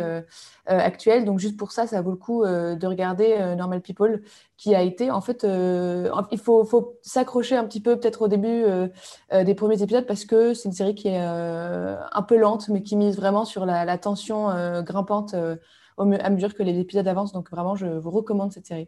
[0.70, 1.26] euh, actuelles.
[1.26, 4.22] Donc juste pour ça, ça vaut le coup euh, de regarder euh, Normal People,
[4.57, 8.28] qui a été en fait, euh, il faut, faut s'accrocher un petit peu peut-être au
[8.28, 8.88] début euh,
[9.34, 12.70] euh, des premiers épisodes parce que c'est une série qui est euh, un peu lente,
[12.70, 15.55] mais qui mise vraiment sur la, la tension euh, grimpante euh,
[15.97, 17.34] à mesure que les épisodes avancent.
[17.34, 18.88] Donc vraiment, je vous recommande cette série.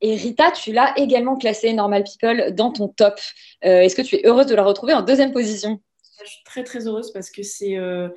[0.00, 3.20] Et Rita, tu l'as également classé Normal People dans ton top.
[3.64, 5.80] Euh, Est-ce que tu es heureuse de la retrouver en deuxième position?
[6.24, 8.08] Je suis très très heureuse parce que c'est euh,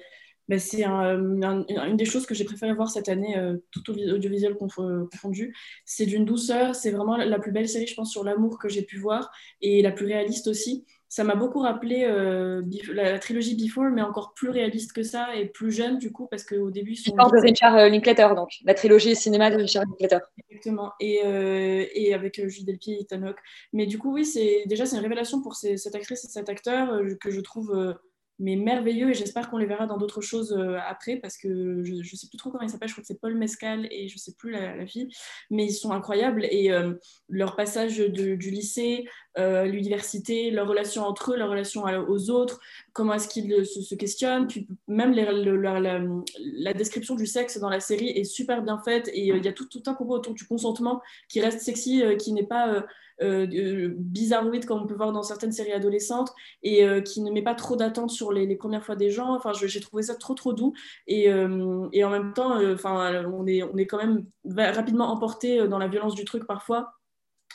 [0.57, 3.93] c'est un- un- une des choses que j'ai préféré voir cette année, euh, tout au-
[4.13, 5.55] audiovisuel conf- confondu.
[5.85, 8.81] C'est d'une douceur, c'est vraiment la plus belle série, je pense, sur l'amour que j'ai
[8.83, 9.31] pu voir
[9.61, 10.85] et la plus réaliste aussi.
[11.09, 15.45] Ça m'a beaucoup rappelé euh, la, trilogie Before, mais encore plus réaliste que ça et
[15.45, 19.15] plus jeune du coup, parce qu'au début L'histoire de Richard euh, Linklater, donc la trilogie
[19.15, 20.25] cinéma de Richard Linklater.
[20.49, 20.91] Exactement.
[20.99, 23.37] Et, euh, et avec euh, Julie Delpy et Ethan Hawke.
[23.73, 26.49] Mais du coup, oui, c'est déjà c'est une révélation pour ces- cette actrice et cet
[26.49, 27.93] acteur euh, que je trouve euh,
[28.39, 32.01] mais merveilleux et j'espère qu'on les verra dans d'autres choses euh, après parce que je,
[32.01, 32.87] je sais plus trop comment il s'appelle.
[32.87, 35.09] Je crois que c'est Paul Mescal et je sais plus la, la fille,
[35.51, 36.93] mais ils sont incroyables et euh,
[37.29, 39.07] leur passage du lycée,
[39.37, 42.59] euh, l'université, leur relation entre eux, leur relation aux autres,
[42.93, 48.23] comment est-ce qu'ils se, questionnent, puis même la, description du sexe dans la série est
[48.23, 51.39] super bien faite et il y a tout, tout un propos autour du consentement qui
[51.39, 52.83] reste sexy, qui n'est pas
[53.19, 57.55] bizarroïde comme on peut voir dans certaines séries adolescentes et euh, qui ne met pas
[57.55, 59.35] trop d'attente sur les, premières fois des gens.
[59.35, 60.73] Enfin, j'ai trouvé ça trop trop doux
[61.07, 65.11] et, euh, et en même temps, euh, enfin, on est on est quand même rapidement
[65.11, 66.93] emporté euh, dans la violence du truc parfois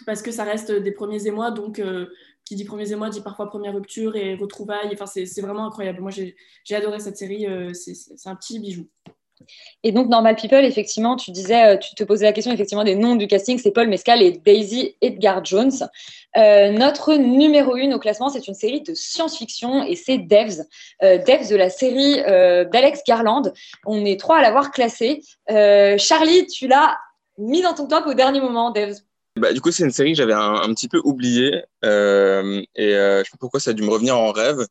[0.06, 2.06] parce que ça reste des premiers émois, donc euh,
[2.44, 4.90] qui dit premiers émois dit parfois première rupture et retrouvailles.
[4.92, 6.00] Enfin, c'est vraiment incroyable.
[6.00, 7.46] Moi, j'ai adoré cette série.
[7.46, 8.88] euh, c'est un petit bijou.
[9.82, 12.94] Et donc, Normal People, effectivement, tu disais, euh, tu te posais la question effectivement des
[12.94, 15.88] noms du casting, c'est Paul Mescal et Daisy Edgar Jones.
[16.36, 20.64] Euh, notre numéro une au classement, c'est une série de science-fiction et c'est Devs.
[21.02, 22.16] Euh, Devs de la série
[22.70, 23.52] d'Alex Garland.
[23.86, 25.22] On est trois à l'avoir classé.
[25.48, 26.96] Charlie, tu l'as
[27.38, 29.02] mis dans ton top au dernier moment, Devs.
[29.38, 33.18] Bah, du coup, c'est une série que j'avais un, petit peu oubliée euh, et euh,
[33.20, 34.66] je sais pas pourquoi ça a dû me revenir en rêve.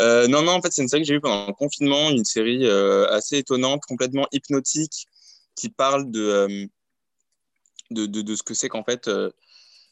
[0.00, 2.24] Euh, non, non, en fait, c'est une série que j'ai vue pendant le confinement, une
[2.24, 5.06] série euh, assez étonnante, complètement hypnotique,
[5.56, 6.68] qui parle de,
[7.90, 9.10] de, de, ce que c'est qu'en fait,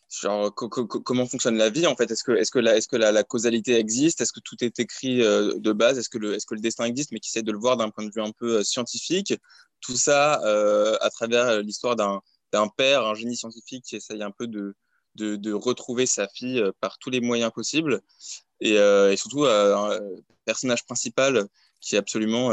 [0.09, 2.11] genre, co- co- co- comment fonctionne la vie en fait.
[2.11, 4.21] Est-ce que, est-ce que, la, est-ce que la, causalité existe?
[4.21, 5.99] Est-ce que tout est écrit de base?
[5.99, 7.91] Est-ce que, le, est-ce que le destin existe, mais qui essaie de le voir d'un
[7.91, 9.35] point de vue un peu scientifique
[9.81, 10.35] Tout ça
[11.01, 12.23] à travers l'histoire d'un
[12.53, 14.75] d'un père, un génie scientifique qui essaye un peu de,
[15.17, 18.03] de, de retrouver sa fille euh, par tous les moyens possibles.
[18.61, 20.01] Et, euh, surtout, euh, un
[20.45, 21.47] personnage principal
[21.81, 22.53] qui est absolument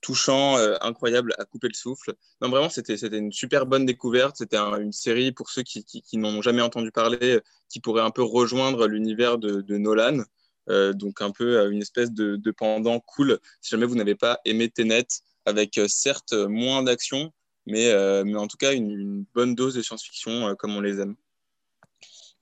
[0.00, 2.14] touchant, incroyable, à couper le souffle.
[2.40, 4.36] Non, vraiment, c'était une super bonne découverte.
[4.36, 7.80] C'était un- une série pour ceux qui, qui, qui n'en ont jamais entendu parler, qui
[7.80, 10.24] pourrait un peu rejoindre l'univers de, Nolan.
[10.68, 13.38] Donc, un peu une espèce de, pendant cool.
[13.60, 15.06] Si jamais vous n'avez pas aimé Tenet,
[15.46, 17.32] avec certes moins d'action,
[17.66, 21.00] mais, euh, mais en tout cas une, bonne dose de science-fiction euh, comme on les
[21.00, 21.16] aime.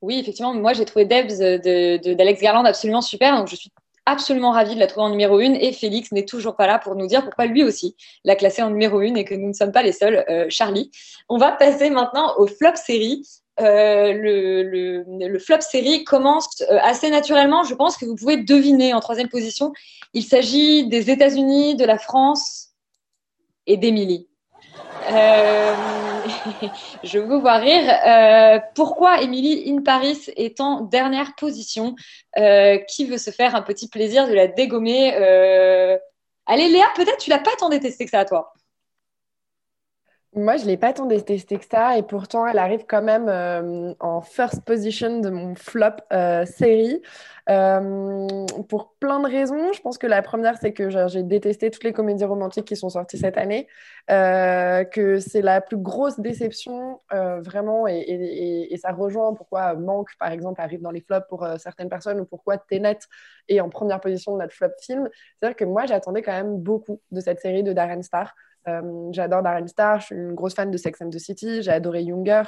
[0.01, 3.71] Oui, effectivement, moi j'ai trouvé Debs de, de- d'Alex Garland absolument super, donc je suis
[4.05, 5.55] absolument ravie de la trouver en numéro une.
[5.55, 7.95] Et Félix n'est toujours pas là pour nous dire pourquoi lui aussi
[8.25, 10.25] l'a classée en numéro une et que nous ne sommes pas les seuls.
[10.29, 10.91] Euh, Charlie,
[11.29, 13.25] on va passer maintenant au flop série.
[13.61, 17.63] Euh, le, le- flop série commence euh, assez naturellement.
[17.63, 19.73] Je pense que vous pouvez deviner en troisième position.
[20.15, 22.71] Il s'agit des États-Unis, de la France
[23.67, 24.27] et d'Émilie.
[25.11, 25.75] Euh,
[27.03, 27.91] je vous vois rire.
[28.07, 31.95] Euh, pourquoi Emily in Paris est en dernière position
[32.39, 35.13] Euh, Qui veut se faire un petit plaisir de la dégommer
[36.47, 38.53] Allez, Léa, peut-être tu l'as pas tant détesté que ça, toi.
[40.35, 43.29] Moi, je ne l'ai pas tant détestée que ça, et pourtant, elle arrive quand même
[43.29, 47.03] euh, en first position de mon flop euh, série.
[47.51, 49.73] Euh, pour plein de raisons.
[49.73, 52.89] Je pense que la première, c'est que j'ai détesté toutes les comédies romantiques qui sont
[52.89, 53.67] sorties cette année,
[54.09, 60.83] que c'est la plus grosse déception, vraiment, et, ça rejoint pourquoi Manque, par exemple, arrive
[60.83, 63.01] dans les flops pour certaines personnes, ou pourquoi Tenet
[63.49, 65.09] est en première position de notre flop film.
[65.41, 68.33] C'est-à-dire que moi, j'attendais quand même beaucoup de cette série de Darren Star.
[68.69, 71.71] Euh, j'adore Darren Star, je suis une grosse fan de Sex and the City, j'ai
[71.71, 72.43] adoré Younger,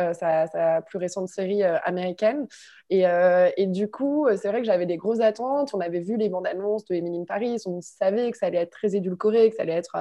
[0.00, 2.46] euh, sa, plus récente série euh, américaine.
[2.90, 5.74] Et, du coup, c'est vrai que j'avais des grosses attentes.
[5.74, 8.58] On avait vu les bandes annonces de Emily in Paris, on savait que ça allait
[8.58, 9.96] être très édulcoré, que ça allait être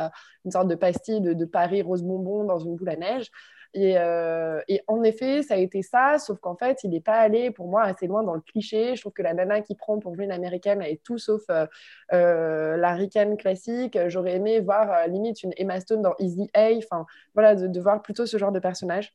[0.45, 3.29] une sorte de pastille de, de Paris rose bonbon dans une boule à neige.
[3.73, 7.17] Et, euh, et en effet, ça a été ça, sauf qu'en fait, il n'est pas
[7.19, 8.95] allé pour moi assez loin dans le cliché.
[8.95, 11.43] Je trouve que la nana qui prend pour jouer une américaine, elle est tout sauf
[11.49, 11.65] euh,
[12.13, 13.97] euh, la ricaine classique.
[14.07, 18.25] J'aurais aimé voir limite une Emma Stone dans Easy A, enfin voilà, de voir plutôt
[18.25, 19.13] ce genre de personnage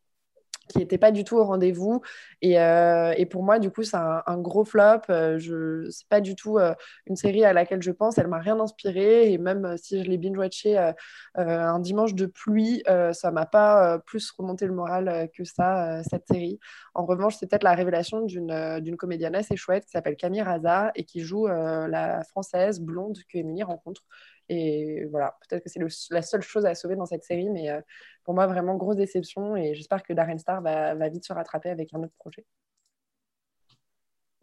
[0.69, 2.03] qui n'était pas du tout au rendez-vous.
[2.41, 5.03] Et, euh, et pour moi, du coup, c'est un, gros flop.
[5.11, 6.75] Euh, je c'est pas du tout euh,
[7.07, 8.19] une série à laquelle je pense.
[8.19, 9.33] Elle m'a rien inspiré.
[9.33, 10.93] Et même si je l'ai binge-watché euh,
[11.37, 12.83] un dimanche de pluie,
[13.13, 16.59] ça m'a pas plus remonté le moral que ça, cette série.
[16.95, 20.93] En revanche, c'est peut-être la révélation d'une d'une comédienne assez chouette qui s'appelle Camille Raza
[20.95, 24.03] et qui joue la française blonde que Émilie rencontre.
[24.49, 25.81] Et voilà, peut-être que c'est
[26.11, 27.81] la seule chose à sauver dans cette série, mais euh,
[28.25, 29.57] pour moi, vraiment grosse déception.
[29.57, 32.45] Et j'espère que Darren Star va, va vite se rattraper avec un autre projet.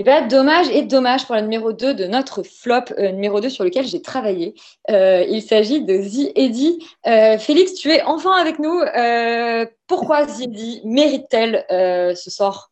[0.01, 3.49] Eh ben, dommage et dommage pour la numéro 2 de notre flop, euh, numéro 2
[3.49, 4.53] sur lequel j'ai travaillé.
[4.89, 6.79] Euh, il s'agit de The Eddy.
[7.05, 8.79] Euh, Félix, tu es enfin avec nous.
[8.79, 12.71] Euh, pourquoi The Eddy mérite-t-elle euh, ce sort?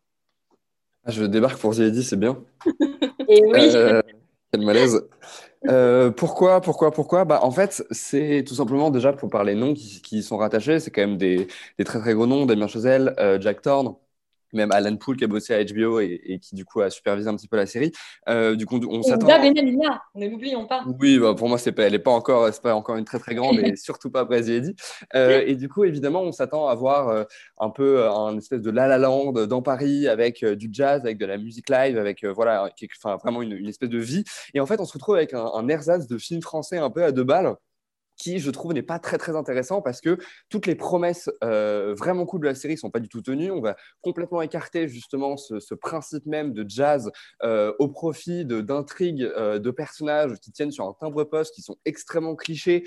[1.06, 2.42] Ah, Je débarque pour The Eddy, c'est bien.
[3.28, 4.02] Et oui, Euh,
[4.52, 5.08] quel malaise.
[5.68, 7.26] Euh, pourquoi, pourquoi, pourquoi?
[7.26, 10.80] Bah, en fait, c'est tout simplement déjà pour parler noms qui, sont rattachés.
[10.80, 13.95] C'est quand même des, des très très gros noms, Damien Chazelle, euh, Jack Thorne,
[14.54, 17.30] même Alan Poole qui a bossé à HBO et, et qui du coup a supervisé
[17.30, 17.91] un petit peu la série.
[18.30, 19.28] Euh, du coup, on s'attend.
[19.28, 20.84] Benamina, ne l'oublions pas.
[21.00, 23.20] Oui, bah, pour moi, c'est pas, elle n'est pas encore, c'est pas encore une très
[23.20, 24.76] très grande et surtout pas Eddy.
[25.16, 27.24] Euh, et du coup, évidemment, on s'attend à voir euh,
[27.60, 31.02] un peu euh, un espèce de La La Land dans Paris avec euh, du jazz,
[31.02, 34.24] avec de la musique live, avec euh, voilà, quelque- vraiment une, une espèce de vie.
[34.54, 37.04] Et en fait, on se retrouve avec un, un ersatz de film français un peu
[37.04, 37.56] à deux balles
[38.18, 40.18] qui, je trouve, n'est pas très très intéressant parce que
[40.49, 43.51] toutes les promesses euh, vraiment cool de la série sont pas du tout tenues.
[43.51, 47.11] On va complètement écarter justement ce, principe même de jazz
[47.43, 52.36] euh, au profit d'intrigues, euh, de personnages qui tiennent sur un timbre-poste, qui sont extrêmement
[52.36, 52.84] clichés,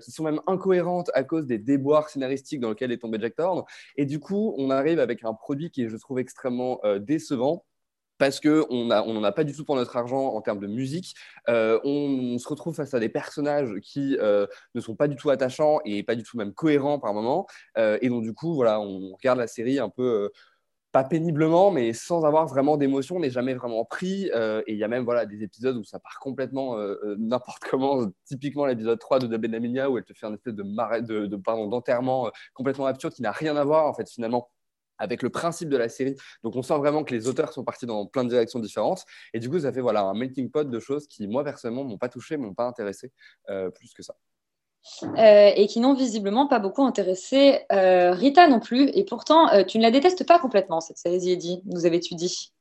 [0.00, 3.62] qui sont même incohérentes à cause des déboires scénaristiques dans lesquels est tombé Jack Thorne.
[3.96, 7.64] Et du coup, on arrive avec un produit qui je trouve, extrêmement décevant
[8.22, 11.16] parce qu'on n'en a pas du tout pour notre argent en termes de musique.
[11.48, 14.46] Euh, on, se retrouve face à des personnages qui euh,
[14.76, 17.48] ne sont pas du tout attachants et pas du tout même cohérents par moment.
[17.78, 20.30] Euh, et donc, du coup, voilà, on regarde la série un peu
[20.92, 24.26] pas péniblement, mais sans avoir vraiment d'émotion, on n'est jamais vraiment pris.
[24.26, 26.76] et il y a même voilà, des épisodes où ça part complètement
[27.18, 31.26] n'importe comment, typiquement l'épisode 3 de Naminia, où elle te fait un espèce de, de,
[31.26, 34.48] de d'enterrement complètement absurde qui n'a rien à voir, en fait, finalement
[34.98, 36.16] avec le principe de la série.
[36.42, 39.04] Donc on sent vraiment que les auteurs sont partis dans plein de directions différentes.
[39.34, 41.98] Et du coup, ça fait voilà, un melting pot de choses qui, moi, personnellement, m'ont
[41.98, 43.12] pas touché, m'ont pas intéressé
[43.50, 44.14] euh, plus que ça.
[45.04, 48.88] Euh, et qui n'ont visiblement pas beaucoup intéressé euh, Rita non plus.
[48.94, 52.51] Et pourtant, tu ne la détestes pas complètement, cette série Eddie, nous avais-tu dit?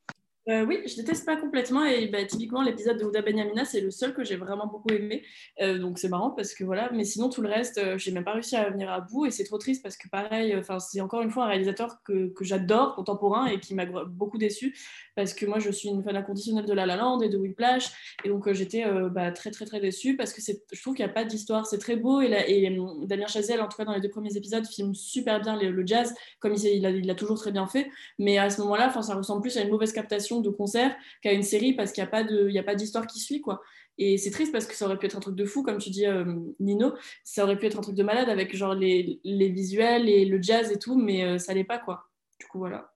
[0.49, 3.91] Euh, oui, je déteste pas complètement et bah, typiquement l'épisode de Ouda Benyamina c'est le
[3.91, 5.23] seul que j'ai vraiment beaucoup aimé.
[5.61, 8.23] Euh, donc c'est marrant parce que voilà mais sinon tout le reste euh, j'ai même
[8.23, 10.99] pas réussi à venir à bout et c'est trop triste parce que pareil enfin c'est
[10.99, 14.75] encore une fois un réalisateur que, que j'adore contemporain et qui m'a beaucoup déçu
[15.15, 17.91] parce que moi je suis une fan inconditionnelle de La La Land et de Whiplash
[18.23, 21.13] et donc j'étais bah, très très très déçue parce que je trouve qu'il n'y a
[21.13, 24.01] pas d'histoire c'est très beau et, la, et Damien Chazelle en tout cas dans les
[24.01, 27.37] deux premiers épisodes filme super bien le, jazz comme il, il, a, il, a, toujours
[27.37, 27.89] très bien fait
[28.19, 31.33] mais à ce moment là ça ressemble plus à une mauvaise captation de concert qu'à
[31.33, 33.61] une série parce qu'il n'y a pas d'histoire qui suit quoi.
[33.97, 35.89] Et c'est triste parce que ça aurait pu être un truc de fou, comme tu
[35.89, 36.25] dis, euh,
[36.59, 36.93] Nino.
[37.23, 40.71] Ça aurait pu être un truc de malade avec genre les, visuels et le jazz
[40.71, 42.09] et tout, mais euh, ça l'est pas quoi.
[42.39, 42.93] Du coup voilà.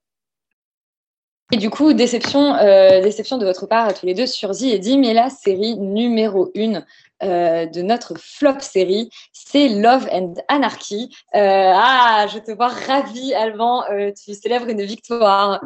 [1.51, 4.63] Et du coup, déception, euh, déception de votre part à tous les deux sur Z
[4.63, 4.99] et Dim.
[4.99, 6.85] Mais la série numéro une
[7.21, 11.15] de notre flop série, c'est Love and Anarchy.
[11.33, 13.83] ah, je te vois ravie, Alban.
[14.13, 15.61] tu célèbres une victoire.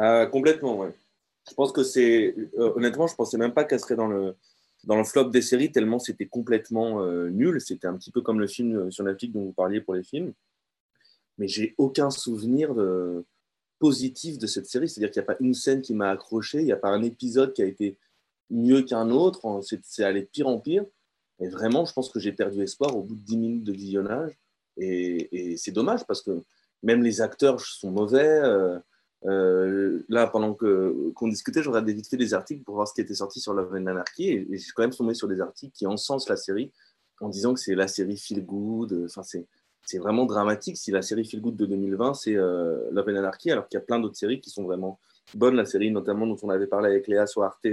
[0.00, 0.94] Euh, complètement, ouais.
[1.48, 2.34] Je pense que c'est.
[2.58, 4.36] Euh, honnêtement, je pensais même pas qu'elle serait dans le,
[4.84, 7.60] dans le flop des séries, tellement c'était complètement euh, nul.
[7.60, 10.32] C'était un petit peu comme le film sur Netflix dont vous parliez pour les films.
[11.38, 13.24] Mais j'ai aucun souvenir de...
[13.78, 14.88] positif de cette série.
[14.88, 17.02] C'est-à-dire qu'il n'y a pas une scène qui m'a accroché, il n'y a pas un
[17.02, 17.96] épisode qui a été
[18.50, 19.60] mieux qu'un autre.
[19.82, 20.84] C'est allé de pire en pire.
[21.40, 24.36] Et vraiment, je pense que j'ai perdu espoir au bout de 10 minutes de visionnage.
[24.76, 26.42] Et, et c'est dommage parce que
[26.82, 28.40] même les acteurs sont mauvais.
[29.26, 33.14] Euh, là, pendant qu'on discutait, je regardais vite des articles pour voir ce qui était
[33.14, 36.28] sorti sur Love and Anarchy et, j'ai quand même tombé sur des articles qui encensent
[36.28, 36.72] la série
[37.20, 39.06] en disant que c'est la série feel good.
[39.06, 39.46] Enfin, c'est,
[39.88, 43.50] c'est vraiment dramatique si la série feel good de 2020 c'est euh, Love and Anarchy,
[43.50, 44.98] alors qu'il y a plein d'autres séries qui sont vraiment
[45.34, 45.56] bonnes.
[45.56, 47.66] La série, notamment dont on avait parlé avec Léa sur Arte,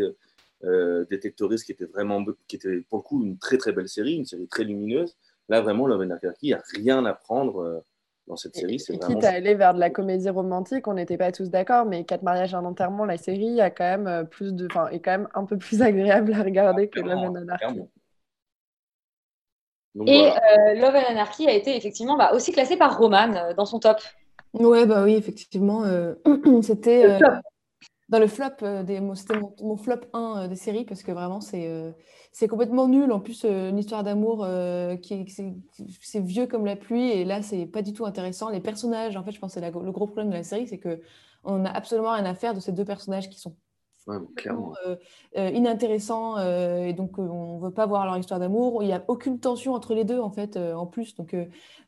[0.64, 4.14] euh, Detectorist, qui était vraiment, qui était pour le coup une très très belle série,
[4.14, 5.18] une série très lumineuse.
[5.50, 7.84] Là, vraiment, Love and Anarchy, il n'y a rien à prendre
[8.28, 8.80] dans cette série.
[8.80, 9.16] C'est vraiment...
[9.16, 12.24] Quitte à aller vers de la comédie romantique, on n'était pas tous d'accord, mais Quatre
[12.24, 15.28] mariages, un enterrement, la série a quand même euh, plus de, enfin, est quand même
[15.34, 17.82] un peu plus agréable à regarder que Love and Anarchy.
[20.06, 23.66] Et euh, Love and Anarchy a été effectivement bah, aussi classé par Roman euh, dans
[23.66, 23.98] son top.
[24.54, 25.84] Ouais, bah oui, effectivement.
[26.62, 27.20] c'était
[28.08, 31.68] dans le flop, des, c'était mon, flop 1 des séries parce que vraiment, c'est
[32.36, 33.14] c'est complètement nul.
[33.14, 35.26] En plus, euh, une histoire d'amour euh, qui
[36.02, 38.50] c'est vieux comme la pluie et là, c'est pas du tout intéressant.
[38.50, 40.78] Les personnages, en fait, je pense que c'est le gros problème de la série, c'est
[40.78, 41.00] que
[41.46, 43.56] on a absolument rien à faire de ces deux personnages qui sont
[44.36, 44.74] clairement.
[44.86, 48.84] Euh, inintéressants et donc on veut pas voir leur histoire d'amour.
[48.84, 51.16] Il n'y a aucune tension entre les deux en fait, en plus.
[51.16, 51.36] Donc,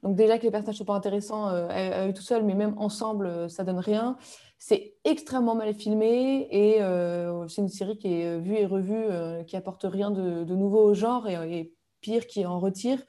[0.04, 3.50] donc déjà que les personnages sont pas intéressants à, eux tout seuls, mais même ensemble,
[3.50, 4.18] ça donne rien.
[4.60, 9.44] C'est extrêmement mal filmé et euh, c'est une série qui est vue et revue, euh,
[9.44, 13.00] qui apporte rien de, nouveau au genre et, pire, qui en retire.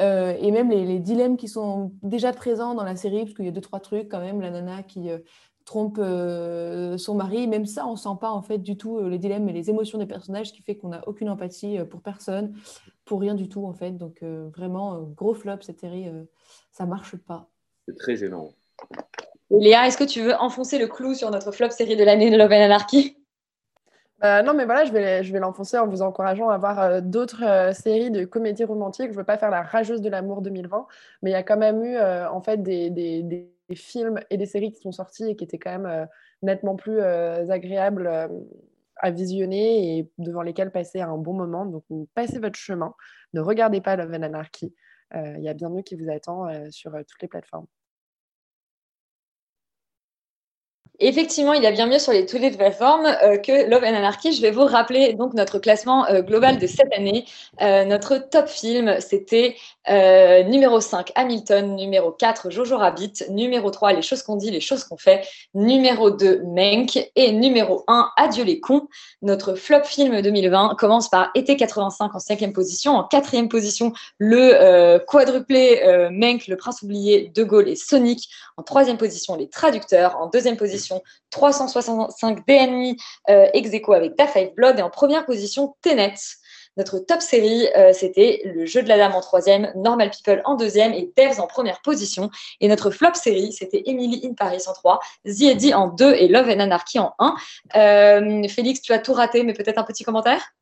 [0.00, 3.48] Euh, et même les, dilemmes qui sont déjà présents dans la série, parce qu'il y
[3.48, 5.08] a deux, trois trucs quand même, la nana qui
[5.68, 9.52] trompe son mari, même ça, on sent pas en fait du tout les dilemmes et
[9.52, 12.54] les émotions des personnages, ce qui fait qu'on n'a aucune empathie pour personne,
[13.04, 13.92] pour rien du tout en fait.
[13.92, 16.06] Donc vraiment, gros flop cette série,
[16.72, 17.48] ça marche pas.
[17.86, 18.50] C'est très gênant.
[19.50, 22.36] Léa, est-ce que tu veux enfoncer le clou sur notre flop série de l'année de
[22.36, 23.16] Love and Anarchy?
[24.24, 27.00] Euh, non, mais voilà, je vais, je vais l'enfoncer en vous encourageant à voir euh,
[27.00, 29.06] d'autres euh, séries de comédies romantiques.
[29.06, 30.86] Je ne veux pas faire la rageuse de l'amour 2020,
[31.22, 34.46] mais il y a quand même eu en fait des, des, des, films et des
[34.46, 36.08] séries qui sont sortis et qui étaient quand même
[36.42, 38.30] nettement plus agréables
[38.96, 41.66] à visionner et devant lesquels passer un bon moment.
[41.66, 42.94] Donc, passez votre chemin.
[43.32, 44.74] Ne regardez pas Love and Anarchy.
[45.14, 47.66] Il y a bien mieux qui vous attend sur toutes les plateformes.
[51.00, 53.94] Effectivement, il y a bien mieux sur les, toutes les plateformes euh, que Love and
[53.94, 54.32] Anarchy.
[54.32, 57.24] Je vais vous rappeler donc notre classement euh, global de cette année.
[57.62, 59.56] Euh, notre top film, c'était
[59.90, 64.84] numéro 5, Hamilton, numéro 4, Jojo Rabbit, numéro 3, Les choses qu'on dit, les choses
[64.84, 68.86] qu'on fait, numéro 2, Mank et numéro 1, Adieu les cons.
[69.22, 72.96] Notre flop film 2020 commence par Été 85 en cinquième position.
[72.96, 75.80] En quatrième position, le quadruplé
[76.12, 78.28] Mank, Le Prince oublié, De Gaulle et Sonic.
[78.58, 80.18] En troisième position, Les Traducteurs.
[80.20, 82.96] En deuxième position, position, 365 DNI
[83.28, 84.78] euh, ex aequo avec Da Five Blood.
[84.78, 86.14] Et en première position, Tenet.
[86.76, 90.54] Notre top série, euh, c'était Le Jeu de la Dame en troisième, Normal People en
[90.54, 92.30] deuxième et Devs en première position.
[92.60, 96.48] Et notre flop série, c'était Emily in Paris en trois, The en deux et Love
[96.48, 97.34] and Anarchy en un.
[97.74, 100.54] Euh, Félix, tu as tout raté, mais peut-être un petit commentaire?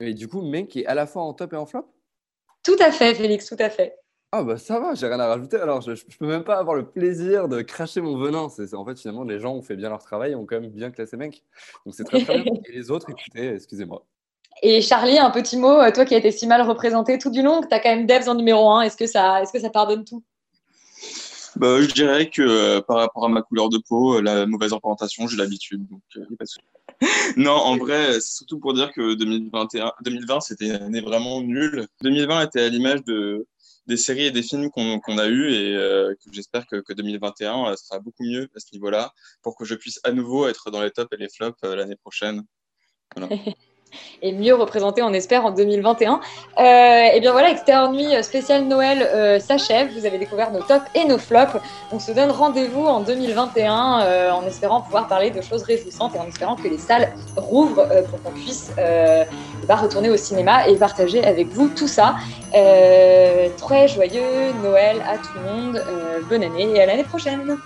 [0.00, 1.86] Et du coup, mec qui est à la fois en top et en flop?
[2.62, 3.98] Tout à fait, Félix, tout à fait.
[4.30, 5.56] Ah bah ça va, j'ai rien à rajouter.
[5.56, 8.50] Alors je, je peux même pas avoir le plaisir de cracher mon venin.
[8.50, 10.60] C'est c'est- en fait finalement les gens ont fait bien leur travail et ont quand
[10.60, 11.42] même bien classé mec.
[11.86, 12.52] Donc c'est très très bien.
[12.66, 14.04] Et les autres, écoutez, excusez-moi.
[14.62, 17.42] Et Charlie, un petit mot, euh, toi qui as été si mal représenté tout du
[17.42, 18.82] long, tu as quand même Devs en numéro un.
[18.82, 20.22] Est-ce que, ça, est-ce que ça pardonne tout?
[21.56, 24.72] Bah, je dirais que euh, par rapport à ma couleur de peau, euh, la mauvaise
[24.72, 25.86] représentation, j'ai l'habitude.
[25.88, 27.36] Donc, euh, y a pas de souci.
[27.36, 31.86] non, en vrai, c'est surtout pour dire que 2021, 2020, c'était une année vraiment nulle.
[32.02, 33.46] 2020 était à l'image de,
[33.88, 37.72] des séries et des films qu'on a eus et euh, que j'espère que, que 2021
[37.72, 39.12] euh, sera beaucoup mieux à ce niveau-là
[39.42, 41.96] pour que je puisse à nouveau être dans les tops et les flops euh, l'année
[41.96, 42.44] prochaine.
[44.22, 46.20] et mieux représenté, on espère, en 2021.
[46.58, 46.62] Euh,
[47.14, 49.88] et bien voilà, Extérieur Nuit euh, spécial Noël euh, s'achève.
[49.96, 51.56] Vous avez découvert nos tops et nos flops.
[51.92, 56.18] On se donne rendez-vous en 2021 euh, en espérant pouvoir parler de choses réjouissantes et
[56.18, 58.72] en espérant que les salles rouvrent pour qu'on puisse
[59.66, 62.16] bah, retourner au cinéma et partager avec vous tout ça.
[62.52, 65.84] Très joyeux Noël à tout le monde.
[66.28, 67.58] Bonne année et à l'année prochaine.